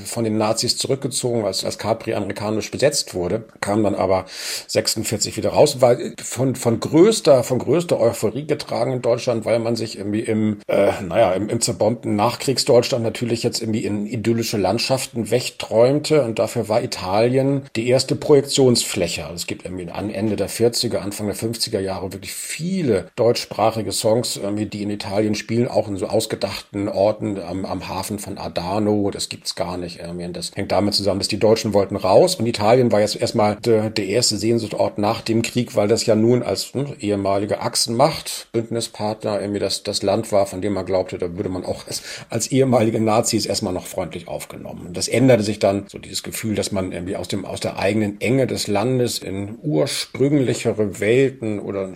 von 0.06 0.24
den 0.24 0.38
Nazis 0.38 0.78
zurückgezogen, 0.78 1.46
als, 1.46 1.64
als 1.64 1.78
Capri 1.78 2.14
amerikanisch 2.14 2.72
besetzt 2.72 3.14
wurde, 3.14 3.46
kam 3.62 3.84
dann 3.84 3.96
aber 3.96 4.26
46 4.68 5.38
wieder 5.38 5.50
raus, 5.50 5.82
war 5.82 5.98
von, 6.24 6.56
von 6.56 6.80
größter, 6.80 7.44
von 7.44 7.60
größter 7.60 8.00
Euphorie 8.00 8.46
getragen 8.46 8.94
in 8.94 9.02
Deutschland, 9.02 9.46
weil 9.46 9.60
man 9.60 9.76
sich 9.76 9.98
irgendwie 9.98 10.22
im, 10.22 10.60
äh, 10.68 10.92
naja, 11.02 11.34
im, 11.34 11.50
im 11.50 11.62
zerbombten 11.62 12.16
Nachkriegsdeutschland 12.16 13.04
natürlich 13.04 13.44
jetzt 13.44 13.62
irgendwie 13.62 13.86
in 13.86 14.06
idyllische 14.06 14.58
Landschaften 14.58 15.32
wegträumte 15.32 16.24
und 16.24 16.40
dafür 16.40 16.70
war 16.70 16.84
Italien 16.84 17.64
die 17.76 17.88
erste 17.88 18.16
Projektionsfläche. 18.16 19.24
Also 19.24 19.36
es 19.36 19.48
gibt 19.48 19.66
irgendwie 19.66 19.90
an 19.92 20.10
Ende 20.10 20.36
der 20.36 20.50
40er, 20.50 20.98
Anfang 20.98 21.28
der 21.28 21.36
50er 21.36 21.80
Jahre 21.80 22.14
wirklich 22.14 22.34
viele 22.34 23.08
deutschsprachige 23.16 23.92
Songs, 23.92 24.38
irgendwie, 24.38 24.66
die 24.66 24.84
in 24.84 24.90
Italien 24.90 25.36
spielen, 25.36 25.68
auch 25.68 25.88
in 25.88 25.98
so 25.98 26.08
ausgedachten 26.08 26.88
Orten 26.88 27.40
am, 27.40 27.66
am 27.66 27.88
Hafen 27.88 28.20
von 28.20 28.38
Adano, 28.38 29.12
das 29.12 29.30
gibt's 29.36 29.56
gar 29.56 29.78
nicht. 29.78 30.00
Irgendwie. 30.00 30.26
Und 30.26 30.38
das 30.38 30.52
hängt 30.56 30.72
damit 30.72 30.94
zusammen, 30.94 31.20
dass 31.20 31.28
die 31.28 31.40
Deutschen 31.40 31.74
wollten 31.74 31.98
raus 31.98 32.36
und 32.36 32.46
Italien 32.46 32.92
war 32.94 33.02
jetzt 33.02 33.20
erstmal 33.20 33.58
der, 33.58 33.90
der 33.90 34.06
erste 34.06 34.38
Sehnsuchtort 34.38 34.98
nach 34.98 35.20
dem 35.20 35.42
Krieg, 35.42 35.76
weil 35.76 35.90
das 35.90 36.06
ja 36.06 36.16
nun 36.16 36.42
als 36.42 36.74
ne, 36.74 36.96
ehemalige 37.02 37.60
Achsenmacht, 37.60 38.48
Bündnispartner, 38.54 39.42
irgendwie 39.42 39.60
das, 39.60 39.84
das 39.84 40.04
Land 40.04 40.32
war, 40.32 40.46
von 40.46 40.62
dem 40.62 40.74
man 40.74 40.86
glaubte, 40.86 41.18
da 41.18 41.36
würde 41.36 41.50
man 41.50 41.66
auch 41.66 41.86
als, 41.86 42.02
als 42.30 42.48
ehemalige 42.48 43.02
Nazis 43.02 43.46
erstmal 43.46 43.74
noch 43.74 43.88
freundlich 43.88 44.30
aufgenommen. 44.30 44.88
Und 44.88 44.96
das 44.96 45.10
änderte 45.10 45.44
sich 45.44 45.60
dann, 45.60 45.86
so 45.88 45.98
dieses 45.98 46.24
Gefühl, 46.24 46.56
dass 46.56 46.72
man 46.72 46.94
irgendwie 46.94 47.18
aus 47.18 47.28
dem, 47.28 47.44
aus 47.44 47.60
der 47.60 47.78
eigenen 47.78 48.22
Enge 48.22 48.48
des 48.48 48.68
Landes 48.68 49.18
in 49.18 49.58
ursprünglichere 49.62 51.02
Welten 51.02 51.60
oder 51.60 51.90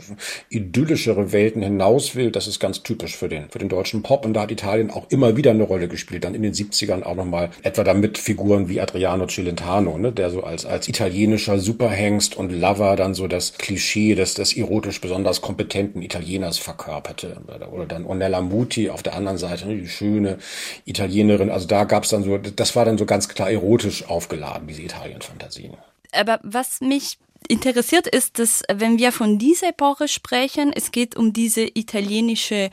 idyllischere 0.49 1.31
Welten 1.31 1.61
hinaus 1.61 2.15
will. 2.15 2.31
Das 2.31 2.47
ist 2.47 2.59
ganz 2.59 2.83
typisch 2.83 3.15
für 3.15 3.29
den, 3.29 3.49
für 3.49 3.59
den 3.59 3.69
deutschen 3.69 4.03
Pop. 4.03 4.25
Und 4.25 4.33
da 4.33 4.41
hat 4.41 4.51
Italien 4.51 4.91
auch 4.91 5.09
immer 5.09 5.37
wieder 5.37 5.51
eine 5.51 5.63
Rolle 5.63 5.87
gespielt. 5.87 6.25
Dann 6.25 6.35
in 6.35 6.41
den 6.41 6.53
70ern 6.53 7.03
auch 7.03 7.28
nochmal 7.29 7.49
etwa 7.63 7.83
damit 7.83 8.17
Figuren 8.17 8.67
wie 8.69 8.81
Adriano 8.81 9.27
Celentano, 9.27 9.97
ne, 9.97 10.11
der 10.11 10.29
so 10.29 10.43
als, 10.43 10.65
als 10.65 10.87
italienischer 10.87 11.59
Superhengst 11.59 12.35
und 12.35 12.51
Lover 12.51 12.95
dann 12.95 13.13
so 13.13 13.27
das 13.27 13.53
Klischee 13.53 14.15
des, 14.15 14.33
des 14.33 14.55
erotisch 14.55 14.99
besonders 14.99 15.41
kompetenten 15.41 16.01
Italieners 16.01 16.57
verkörperte. 16.57 17.37
Oder 17.71 17.85
dann 17.85 18.05
Ornella 18.05 18.41
Muti 18.41 18.89
auf 18.89 19.03
der 19.03 19.15
anderen 19.15 19.37
Seite, 19.37 19.67
ne, 19.67 19.77
die 19.77 19.87
schöne 19.87 20.39
Italienerin. 20.85 21.49
Also 21.49 21.67
da 21.67 21.83
gab's 21.83 22.09
dann 22.09 22.23
so, 22.23 22.37
das 22.37 22.75
war 22.75 22.85
dann 22.85 22.97
so 22.97 23.05
ganz 23.05 23.29
klar 23.29 23.51
erotisch 23.51 24.07
aufgeladen, 24.07 24.67
diese 24.67 24.81
Italien-Fantasien. 24.81 25.73
Aber 26.11 26.39
was 26.43 26.81
mich 26.81 27.19
interessiert 27.47 28.07
ist, 28.07 28.39
dass 28.39 28.63
wenn 28.71 28.97
wir 28.97 29.11
von 29.11 29.37
dieser 29.37 29.69
Epoche 29.69 30.07
sprechen, 30.07 30.73
es 30.75 30.91
geht 30.91 31.15
um 31.15 31.33
diese 31.33 31.61
italienische 31.61 32.69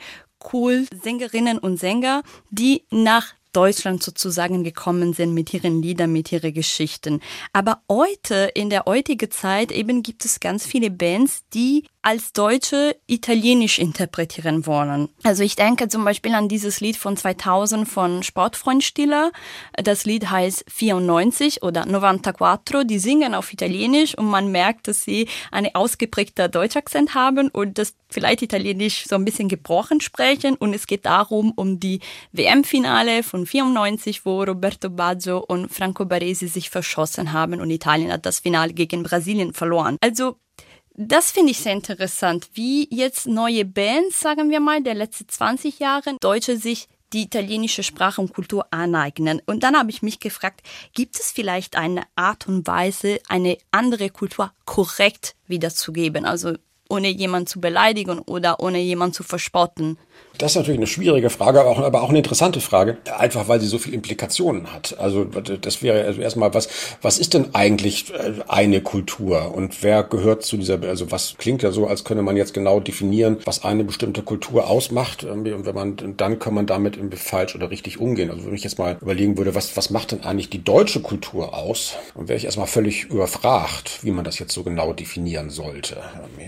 Cool-Sängerinnen 0.51 1.57
und 1.57 1.77
Sänger, 1.77 2.23
die 2.51 2.83
nach 2.89 3.33
Deutschland 3.53 4.03
sozusagen 4.03 4.63
gekommen 4.63 5.13
sind 5.13 5.33
mit 5.33 5.53
ihren 5.53 5.81
Liedern, 5.81 6.11
mit 6.11 6.31
ihren 6.31 6.53
Geschichten. 6.53 7.21
Aber 7.53 7.81
heute, 7.89 8.51
in 8.53 8.69
der 8.69 8.85
heutigen 8.85 9.31
Zeit, 9.31 9.71
eben 9.71 10.03
gibt 10.03 10.25
es 10.25 10.39
ganz 10.39 10.65
viele 10.65 10.91
Bands, 10.91 11.41
die 11.53 11.85
als 12.07 12.31
Deutsche 12.31 12.95
Italienisch 13.05 13.79
interpretieren 13.79 14.65
wollen. 14.65 15.09
Also 15.23 15.43
ich 15.43 15.57
denke 15.57 15.89
zum 15.89 16.05
Beispiel 16.05 16.33
an 16.35 16.47
dieses 16.47 16.79
Lied 16.79 16.95
von 16.95 17.17
2000 17.17 17.85
von 17.85 18.23
Sportfreund 18.23 18.81
Stiller. 18.81 19.33
Das 19.73 20.05
Lied 20.05 20.29
heißt 20.29 20.63
94 20.69 21.63
oder 21.63 21.83
94. 21.83 22.87
Die 22.87 22.99
singen 22.99 23.35
auf 23.35 23.51
Italienisch 23.51 24.17
und 24.17 24.27
man 24.27 24.49
merkt, 24.53 24.87
dass 24.87 25.03
sie 25.03 25.27
einen 25.51 25.75
ausgeprägten 25.75 26.49
Deutschakzent 26.49 27.13
haben 27.13 27.49
und 27.49 27.77
das 27.77 27.93
vielleicht 28.09 28.41
Italienisch 28.41 29.05
so 29.05 29.15
ein 29.15 29.25
bisschen 29.25 29.49
gebrochen 29.49 29.99
sprechen. 29.99 30.55
Und 30.55 30.73
es 30.73 30.87
geht 30.87 31.05
darum, 31.05 31.51
um 31.57 31.77
die 31.81 31.99
WM-Finale 32.31 33.21
von 33.21 33.36
94, 33.45 34.25
wo 34.25 34.43
Roberto 34.43 34.89
Baggio 34.89 35.39
und 35.39 35.71
Franco 35.71 36.05
Baresi 36.05 36.47
sich 36.47 36.69
verschossen 36.69 37.33
haben 37.33 37.61
und 37.61 37.69
Italien 37.69 38.11
hat 38.11 38.25
das 38.25 38.39
Finale 38.39 38.73
gegen 38.73 39.03
Brasilien 39.03 39.53
verloren. 39.53 39.97
Also 40.01 40.37
Das 40.99 41.29
finde 41.29 41.51
ich 41.51 41.59
sehr 41.59 41.73
interessant, 41.73 42.49
wie 42.55 42.87
jetzt 42.89 43.27
neue 43.27 43.65
Bands, 43.65 44.19
sagen 44.19 44.49
wir 44.49 44.59
mal, 44.59 44.81
der 44.81 44.95
letzten 44.95 45.29
20 45.29 45.77
Jahre, 45.77 46.17
Deutsche 46.19 46.57
sich 46.57 46.87
die 47.13 47.21
italienische 47.21 47.83
Sprache 47.83 48.19
und 48.19 48.33
Kultur 48.33 48.65
aneignen. 48.71 49.39
Und 49.45 49.61
dann 49.61 49.77
habe 49.77 49.91
ich 49.91 50.01
mich 50.01 50.19
gefragt, 50.19 50.61
gibt 50.93 51.19
es 51.19 51.31
vielleicht 51.31 51.75
eine 51.75 52.01
Art 52.15 52.47
und 52.47 52.65
Weise, 52.65 53.19
eine 53.29 53.57
andere 53.69 54.09
Kultur 54.09 54.51
korrekt 54.65 55.35
wiederzugeben? 55.47 56.25
Also 56.25 56.55
ohne 56.89 57.09
jemanden 57.09 57.47
zu 57.47 57.61
beleidigen 57.61 58.19
oder 58.19 58.59
ohne 58.59 58.79
jemanden 58.79 59.13
zu 59.13 59.23
verspotten. 59.23 59.97
Das 60.37 60.51
ist 60.51 60.55
natürlich 60.55 60.79
eine 60.79 60.87
schwierige 60.87 61.29
Frage, 61.29 61.61
aber 61.61 61.69
auch, 61.69 61.79
aber 61.79 62.03
auch 62.03 62.09
eine 62.09 62.19
interessante 62.19 62.61
Frage, 62.61 62.97
einfach 63.17 63.47
weil 63.47 63.59
sie 63.59 63.67
so 63.67 63.77
viele 63.77 63.95
Implikationen 63.95 64.71
hat. 64.71 64.97
Also 64.99 65.23
das 65.23 65.81
wäre 65.81 66.05
also 66.05 66.21
erstmal, 66.21 66.53
was, 66.53 66.69
was 67.01 67.17
ist 67.17 67.33
denn 67.33 67.55
eigentlich 67.55 68.13
äh, 68.13 68.33
eine 68.47 68.81
Kultur 68.81 69.55
und 69.55 69.83
wer 69.83 70.03
gehört 70.03 70.43
zu 70.43 70.57
dieser, 70.57 70.81
also 70.83 71.11
was 71.11 71.35
klingt 71.37 71.63
ja 71.63 71.71
so, 71.71 71.87
als 71.87 72.03
könne 72.03 72.21
man 72.21 72.37
jetzt 72.37 72.53
genau 72.53 72.79
definieren, 72.79 73.37
was 73.45 73.63
eine 73.63 73.83
bestimmte 73.83 74.21
Kultur 74.21 74.67
ausmacht 74.67 75.23
und 75.23 75.45
wenn 75.45 75.75
man, 75.75 75.97
dann 76.17 76.39
kann 76.39 76.53
man 76.53 76.65
damit 76.65 76.97
falsch 77.15 77.55
oder 77.55 77.71
richtig 77.71 77.99
umgehen. 77.99 78.29
Also 78.29 78.45
wenn 78.45 78.53
ich 78.53 78.63
jetzt 78.63 78.77
mal 78.77 78.97
überlegen 79.01 79.37
würde, 79.37 79.55
was, 79.55 79.75
was 79.75 79.89
macht 79.89 80.11
denn 80.11 80.23
eigentlich 80.23 80.49
die 80.49 80.63
deutsche 80.63 81.01
Kultur 81.01 81.55
aus, 81.55 81.95
dann 82.15 82.27
wäre 82.27 82.37
ich 82.37 82.45
erstmal 82.45 82.67
völlig 82.67 83.05
überfragt, 83.05 83.99
wie 84.03 84.11
man 84.11 84.23
das 84.23 84.39
jetzt 84.39 84.53
so 84.53 84.63
genau 84.63 84.93
definieren 84.93 85.49
sollte. 85.49 85.97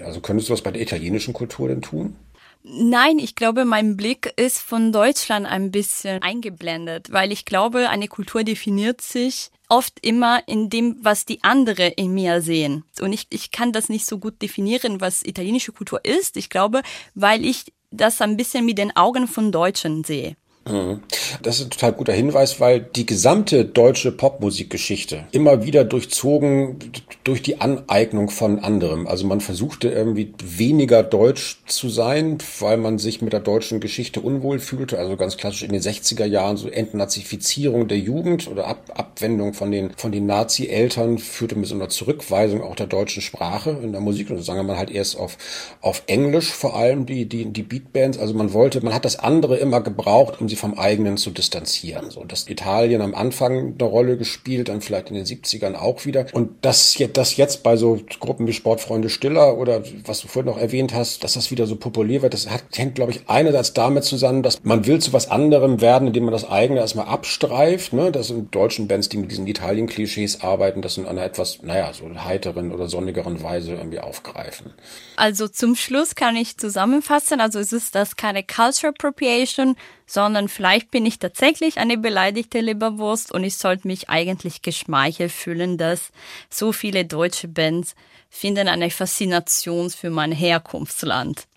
Also 0.05 0.21
könntest 0.21 0.49
du 0.49 0.53
das 0.53 0.61
bei 0.61 0.71
der 0.71 0.81
italienischen 0.81 1.33
Kultur 1.33 1.69
denn 1.69 1.81
tun? 1.81 2.15
Nein, 2.61 3.19
ich 3.19 3.35
glaube, 3.35 3.63
mein 3.63 3.95
Blick 3.95 4.33
ist 4.35 4.59
von 4.59 4.91
Deutschland 4.91 5.45
ein 5.45 5.71
bisschen 5.71 6.21
eingeblendet, 6.21 7.11
weil 7.11 7.31
ich 7.31 7.45
glaube, 7.45 7.89
eine 7.89 8.09
Kultur 8.09 8.43
definiert 8.43 9.01
sich 9.01 9.49
oft 9.69 10.05
immer 10.05 10.45
in 10.47 10.69
dem, 10.69 10.97
was 11.01 11.25
die 11.25 11.43
andere 11.43 11.87
in 11.87 12.13
mir 12.13 12.41
sehen. 12.41 12.83
Und 12.99 13.13
ich, 13.13 13.27
ich 13.29 13.51
kann 13.51 13.71
das 13.71 13.87
nicht 13.87 14.05
so 14.05 14.17
gut 14.17 14.41
definieren, 14.41 14.99
was 14.99 15.23
italienische 15.23 15.71
Kultur 15.71 16.03
ist. 16.03 16.35
Ich 16.35 16.49
glaube, 16.49 16.81
weil 17.15 17.45
ich 17.45 17.71
das 17.91 18.21
ein 18.21 18.35
bisschen 18.35 18.65
mit 18.65 18.77
den 18.77 18.95
Augen 18.95 19.27
von 19.27 19.51
Deutschen 19.51 20.03
sehe. 20.03 20.35
Mhm. 20.69 21.01
Das 21.41 21.59
ist 21.59 21.65
ein 21.65 21.69
total 21.71 21.93
guter 21.93 22.13
Hinweis, 22.13 22.59
weil 22.59 22.79
die 22.79 23.05
gesamte 23.05 23.65
deutsche 23.65 24.11
Popmusikgeschichte 24.11 25.25
immer 25.31 25.65
wieder 25.65 25.83
durchzogen 25.83 26.77
durch 27.23 27.41
die 27.41 27.61
Aneignung 27.61 28.29
von 28.29 28.59
anderem. 28.59 29.07
Also 29.07 29.25
man 29.25 29.41
versuchte 29.41 29.89
irgendwie 29.89 30.33
weniger 30.43 31.03
deutsch 31.03 31.57
zu 31.65 31.89
sein, 31.89 32.37
weil 32.59 32.77
man 32.77 32.97
sich 32.97 33.21
mit 33.21 33.33
der 33.33 33.39
deutschen 33.39 33.79
Geschichte 33.79 34.21
unwohl 34.21 34.59
fühlte. 34.59 34.99
Also 34.99 35.17
ganz 35.17 35.37
klassisch 35.37 35.63
in 35.63 35.71
den 35.71 35.81
60er 35.81 36.25
Jahren 36.25 36.57
so 36.57 36.69
Entnazifizierung 36.69 37.87
der 37.87 37.99
Jugend 37.99 38.47
oder 38.47 38.67
Ab 38.67 38.79
Abwendung 38.93 39.53
von 39.53 39.71
den, 39.71 39.91
von 39.97 40.11
den 40.11 40.25
Nazi-Eltern 40.25 41.17
führte 41.17 41.55
mit 41.55 41.67
so 41.67 41.75
einer 41.75 41.89
Zurückweisung 41.89 42.61
auch 42.61 42.75
der 42.75 42.87
deutschen 42.87 43.21
Sprache 43.21 43.77
in 43.81 43.91
der 43.91 44.01
Musik. 44.01 44.29
Und 44.29 44.37
so 44.37 44.43
sagen 44.43 44.59
wir 44.59 44.63
mal 44.63 44.77
halt 44.77 44.91
erst 44.91 45.17
auf, 45.17 45.37
auf 45.81 46.03
Englisch 46.07 46.51
vor 46.51 46.75
allem 46.75 47.05
die, 47.05 47.25
die, 47.25 47.45
die 47.45 47.63
Beatbands. 47.63 48.17
Also 48.17 48.33
man 48.33 48.53
wollte, 48.53 48.83
man 48.83 48.93
hat 48.93 49.05
das 49.05 49.19
andere 49.19 49.57
immer 49.57 49.81
gebraucht, 49.81 50.39
um 50.39 50.47
sie 50.49 50.55
vom 50.59 50.77
eigenen 50.77 51.17
zu 51.17 51.31
distanzieren. 51.31 52.11
So, 52.11 52.23
dass 52.23 52.47
Italien 52.47 53.01
am 53.01 53.15
Anfang 53.15 53.73
eine 53.73 53.83
Rolle 53.83 54.17
gespielt, 54.17 54.69
dann 54.69 54.81
vielleicht 54.81 55.09
in 55.09 55.15
den 55.15 55.25
70ern 55.25 55.75
auch 55.75 56.05
wieder. 56.05 56.27
Und 56.33 56.51
das 56.61 56.97
jetzt, 56.97 57.17
das 57.17 57.37
jetzt 57.37 57.63
bei 57.63 57.77
so 57.77 57.99
Gruppen 58.19 58.45
wie 58.47 58.53
Sportfreunde 58.53 59.09
Stiller 59.09 59.57
oder 59.57 59.83
was 60.05 60.21
du 60.21 60.27
vorhin 60.27 60.51
noch 60.51 60.59
erwähnt 60.59 60.93
hast, 60.93 61.23
dass 61.23 61.33
das 61.33 61.51
wieder 61.51 61.65
so 61.65 61.75
populär 61.75 62.21
wird, 62.21 62.33
das 62.33 62.49
hat, 62.49 62.63
hängt, 62.75 62.95
glaube 62.95 63.11
ich, 63.11 63.21
einerseits 63.27 63.73
damit 63.73 64.03
zusammen, 64.03 64.43
dass 64.43 64.63
man 64.63 64.85
will 64.85 64.99
zu 64.99 65.13
was 65.13 65.29
anderem 65.31 65.81
werden, 65.81 66.07
indem 66.09 66.25
man 66.25 66.33
das 66.33 66.49
eigene 66.49 66.79
erstmal 66.79 67.07
abstreift. 67.07 67.93
Ne? 67.93 68.11
Das 68.11 68.27
sind 68.27 68.53
deutschen 68.53 68.87
Bands, 68.87 69.09
die 69.09 69.17
mit 69.17 69.31
diesen 69.31 69.47
Italien-Klischees 69.47 70.41
arbeiten, 70.41 70.81
das 70.81 70.97
in 70.97 71.05
einer 71.05 71.23
etwas, 71.23 71.63
naja, 71.63 71.91
so 71.93 72.05
heiteren 72.23 72.71
oder 72.71 72.87
sonnigeren 72.87 73.41
Weise 73.41 73.73
irgendwie 73.73 73.99
aufgreifen. 73.99 74.73
Also 75.15 75.47
zum 75.47 75.75
Schluss 75.75 76.15
kann 76.15 76.35
ich 76.35 76.57
zusammenfassen, 76.57 77.41
also 77.41 77.59
es 77.59 77.73
ist 77.73 77.95
das 77.95 78.15
keine 78.15 78.43
Culture 78.43 78.89
Appropriation, 78.89 79.75
sondern 80.09 80.47
vielleicht 80.47 80.89
bin 80.89 81.05
ich 81.05 81.19
tatsächlich 81.19 81.77
eine 81.77 81.95
beleidigte 81.95 82.61
Leberwurst 82.61 83.31
und 83.31 83.43
ich 83.43 83.57
sollte 83.57 83.87
mich 83.87 84.09
eigentlich 84.09 84.63
geschmeichelt 84.63 85.31
fühlen, 85.31 85.77
dass 85.77 86.11
so 86.49 86.71
viele 86.71 87.05
deutsche 87.05 87.47
Bands 87.47 87.93
finden 88.27 88.67
eine 88.67 88.89
Faszination 88.89 89.91
für 89.91 90.09
mein 90.09 90.31
Herkunftsland. 90.31 91.48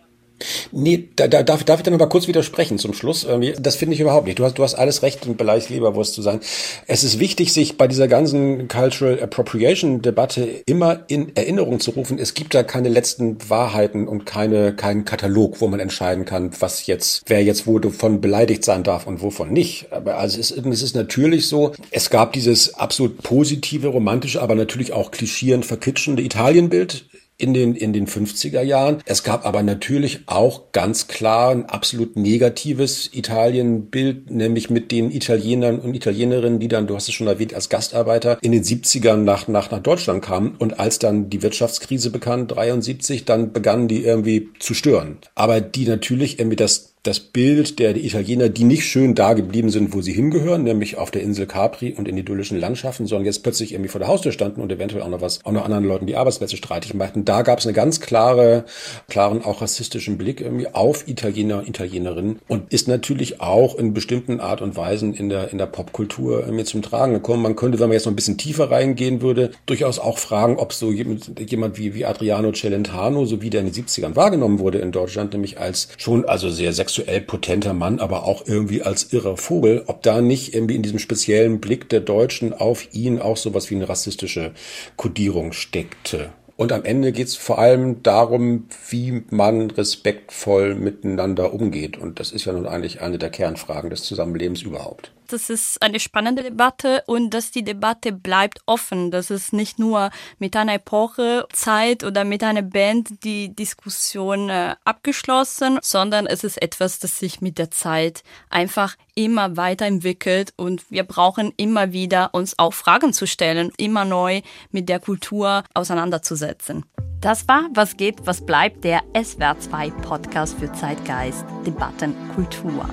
Nee, 0.73 1.09
da, 1.17 1.29
da 1.29 1.43
darf, 1.43 1.65
darf 1.65 1.81
ich 1.81 1.85
dann 1.85 1.95
aber 1.95 2.09
kurz 2.09 2.29
widersprechen 2.29 2.79
zum 2.79 2.95
Schluss. 2.95 3.27
Das 3.59 3.77
finde 3.77 3.95
ich 3.95 4.01
überhaupt 4.01 4.27
nicht. 4.27 4.39
Du 4.39 4.45
hast, 4.45 4.59
du 4.59 4.63
hast 4.63 4.75
alles 4.75 5.03
recht, 5.03 5.27
ein 5.27 5.37
beleidigt 5.37 5.71
Leberwurst 5.71 6.15
zu 6.15 6.23
sein. 6.23 6.41
Es 6.87 7.05
ist 7.05 7.19
wichtig, 7.19 7.53
sich 7.53 7.77
bei 7.77 7.89
dieser 7.89 8.09
ganzen 8.09 8.69
Cultural 8.69 9.21
Appropriation 9.23 10.03
Debatte 10.03 10.49
immer 10.67 11.01
in 11.09 11.37
Erinnerung 11.37 11.81
zu 11.81 11.93
rufen. 11.93 12.19
Es 12.19 12.35
gibt 12.35 12.55
da 12.55 12.63
keine 12.63 12.89
letzten 12.89 13.39
Wahrheiten 13.49 14.09
und 14.09 14.27
keine, 14.27 14.75
keinen 14.75 15.05
Katalog, 15.05 15.61
wo 15.61 15.69
man 15.69 15.81
entscheiden 15.81 16.25
kann, 16.25 16.51
was 16.61 16.87
jetzt, 16.87 17.23
wer 17.27 17.43
jetzt 17.43 17.67
wovon 17.67 18.21
beleidigt 18.21 18.65
sein 18.65 18.83
darf 18.83 19.07
und 19.07 19.23
wovon 19.23 19.53
nicht. 19.53 19.87
Aber 19.91 20.19
also 20.19 20.39
es 20.39 20.51
ist, 20.51 20.67
es 20.67 20.83
ist 20.83 20.95
natürlich 20.95 21.47
so, 21.47 21.73
es 21.91 22.11
gab 22.11 22.33
dieses 22.33 22.75
absolut 22.75 23.23
positive, 23.23 23.89
romantische, 23.89 24.43
aber 24.43 24.55
natürlich 24.55 24.93
auch 24.93 25.11
klischierend 25.11 25.65
verkitschende 25.65 26.23
Italienbild 26.23 27.07
in 27.43 27.55
den, 27.55 27.75
in 27.75 27.93
den 27.93 28.07
50er 28.07 28.63
Jahren. 28.63 29.03
Es 29.05 29.25
gab 29.25 29.45
aber 29.45 29.65
natürlich 29.65 30.21
auch 30.27 30.71
ganz 30.71 31.09
klar 31.09 31.51
ein 31.51 31.67
absolut 31.67 32.17
negatives 32.17 33.11
Italienbild, 33.13 34.31
nämlich 34.31 34.71
mit 34.71 34.93
den 34.93 35.11
Italienern 35.11 35.81
und 35.81 35.95
Italienerinnen, 35.95 36.61
die 36.61 36.69
dann, 36.69 36.87
du 36.87 36.95
hast 36.95 37.09
es 37.09 37.15
schon 37.15 37.27
erwähnt, 37.27 37.53
als 37.53 37.69
Gastarbeiter 37.69 38.39
in 38.43 38.53
den 38.53 38.63
70ern 38.63 39.17
nach, 39.17 39.49
nach, 39.49 39.73
nach 39.73 39.81
Deutschland 39.81 40.23
kamen. 40.25 40.55
Und 40.59 40.79
als 40.79 41.01
dann 41.01 41.31
die 41.31 41.43
Wirtschaftskrise 41.43 42.11
bekannt, 42.11 42.53
73, 42.53 43.25
dann 43.25 43.53
begannen 43.53 43.89
die 43.89 44.05
irgendwie 44.05 44.51
zu 44.61 44.75
stören. 44.75 45.19
Aber 45.35 45.61
die 45.61 45.87
natürlich 45.87 46.39
irgendwie 46.39 46.57
das 46.57 46.92
das 47.03 47.19
Bild 47.19 47.81
der 47.81 47.97
Italiener, 47.97 48.49
die 48.49 48.63
nicht 48.63 48.85
schön 48.85 49.17
da 49.17 49.33
geblieben 49.33 49.71
sind, 49.71 49.93
wo 49.93 50.03
sie 50.03 50.13
hingehören, 50.13 50.63
nämlich 50.63 50.99
auf 50.99 51.11
der 51.11 51.23
Insel 51.23 51.47
Capri 51.47 51.95
und 51.95 52.07
in 52.07 52.17
idyllischen 52.17 52.61
Landschaften, 52.61 53.07
sondern 53.09 53.27
jetzt 53.27 53.43
plötzlich 53.43 53.73
irgendwie 53.73 53.89
vor 53.89 53.99
der 53.99 54.07
Haustür 54.07 54.31
standen 54.31 54.61
und 54.61 54.71
eventuell 54.71 55.03
auch 55.03 55.09
noch 55.09 55.21
was, 55.21 55.45
auch 55.45 55.51
noch 55.51 55.65
anderen 55.65 55.85
Leuten 55.85 56.07
die 56.07 56.15
Arbeitsplätze 56.15 56.57
streitig 56.57 56.95
machten. 56.95 57.25
Da 57.25 57.43
gab 57.43 57.59
es 57.59 57.67
eine 57.67 57.73
ganz 57.73 58.01
klare, 58.01 58.67
klaren, 59.09 59.45
auch 59.45 59.63
rassistischen 59.63 60.17
Blick 60.17 60.41
irgendwie 60.41 60.69
auf 60.69 61.09
Italiener 61.09 61.59
und 61.59 61.69
Italienerinnen 61.69 62.39
und 62.47 62.73
ist 62.73 62.87
natürlich 62.87 63.41
auch 63.41 63.77
in 63.77 63.95
bestimmten 63.95 64.39
Art 64.39 64.63
und 64.63 64.77
Weisen 64.77 65.13
in 65.13 65.29
der, 65.29 65.51
in 65.51 65.59
der 65.59 65.67
Popkultur 65.67 66.43
irgendwie 66.43 66.65
zum 66.65 66.83
Tragen 66.83 67.15
gekommen. 67.15 67.43
Man 67.43 67.57
könnte, 67.57 67.81
wenn 67.81 67.89
man 67.89 67.95
jetzt 67.95 68.07
noch 68.07 68.13
ein 68.13 68.17
bisschen 68.17 68.39
tiefer 68.39 68.71
reingehen 68.71 69.23
würde, 69.23 69.51
durchaus 69.67 69.99
auch 69.99 70.19
fragen, 70.19 70.57
ob 70.57 70.73
so 70.73 70.93
jemand, 70.93 71.79
wie, 71.79 71.95
wie 71.95 72.05
Adriano 72.05 72.53
Celentano, 72.53 73.25
so 73.25 73.43
wie 73.43 73.51
der 73.51 73.63
in 73.63 73.73
den 73.73 73.75
70ern 73.75 74.15
wahrgenommen 74.15 74.61
wurde 74.61 74.79
in 74.79 74.93
Deutschland, 74.93 75.33
nämlich 75.33 75.59
als 75.59 75.89
schon, 75.97 76.25
also 76.27 76.49
sehr 76.49 76.73
sexuell 76.93 77.23
potenter 77.23 77.73
Mann, 77.73 78.01
aber 78.01 78.25
auch 78.25 78.47
irgendwie 78.47 78.83
als 78.83 79.13
irrer 79.13 79.37
Vogel, 79.37 79.85
ob 79.87 80.03
da 80.03 80.21
nicht 80.21 80.55
irgendwie 80.55 80.77
in 80.77 80.83
diesem 80.83 80.99
speziellen 80.99 81.61
Blick 81.61 81.89
der 81.89 82.01
Deutschen 82.01 82.53
auf 82.53 82.93
ihn 82.93 83.19
auch 83.19 83.37
sowas 83.37 83.71
wie 83.71 83.77
eine 83.77 83.89
rassistische 83.89 84.53
Kodierung 84.97 85.53
steckte. 85.53 86.31
Und 86.57 86.71
am 86.71 86.85
Ende 86.85 87.13
geht 87.13 87.29
es 87.29 87.37
vor 87.37 87.59
allem 87.59 88.03
darum, 88.03 88.67
wie 88.91 89.23
man 89.31 89.71
respektvoll 89.71 90.75
miteinander 90.75 91.55
umgeht. 91.55 91.97
Und 91.97 92.21
das 92.21 92.31
ist 92.31 92.45
ja 92.45 92.53
nun 92.53 92.67
eigentlich 92.67 93.01
eine 93.01 93.19
der 93.19 93.31
Kernfragen 93.31 93.91
des 93.91 94.03
Zusammenlebens 94.03 94.63
überhaupt 94.63 95.13
das 95.33 95.51
ist 95.51 95.81
eine 95.83 95.99
spannende 95.99 96.43
Debatte 96.43 97.03
und 97.07 97.31
dass 97.31 97.51
die 97.51 97.65
Debatte 97.65 98.13
bleibt 98.13 98.61
offen. 98.67 99.11
Das 99.11 99.31
ist 99.31 99.53
nicht 99.53 99.79
nur 99.79 100.11
mit 100.39 100.57
einer 100.57 100.75
Epoche 100.75 101.47
Zeit 101.53 102.05
oder 102.05 102.25
mit 102.25 102.45
einer 102.45 102.63
Band 102.63 103.25
die 103.25 103.55
Diskussion 103.55 104.51
äh, 104.51 104.77
abgeschlossen, 104.85 105.79
sondern 105.83 106.27
es 106.27 106.45
ist 106.45 106.61
etwas, 106.61 106.99
das 106.99 107.19
sich 107.19 107.41
mit 107.41 107.59
der 107.59 107.71
Zeit 107.71 108.23
einfach 108.51 108.97
immer 109.15 109.57
weiterentwickelt 109.57 110.53
und 110.57 110.91
wir 110.91 111.05
brauchen 111.05 111.53
immer 111.57 111.93
wieder 111.93 112.31
uns 112.33 112.59
auch 112.59 112.75
Fragen 112.75 113.13
zu 113.13 113.27
stellen, 113.27 113.73
immer 113.77 114.05
neu 114.05 114.43
mit 114.71 114.89
der 114.89 115.01
Kultur 115.01 115.65
auseinanderzusetzen. 115.75 116.85
Das 117.21 117.47
war 117.47 117.69
Was 117.75 117.97
geht, 117.97 118.27
was 118.27 118.45
bleibt, 118.45 118.85
der 118.85 119.03
SWR2 119.15 119.93
Podcast 120.03 120.59
für 120.59 120.73
Zeitgeist, 120.73 121.45
Debatten, 121.65 122.15
Kultur. 122.35 122.85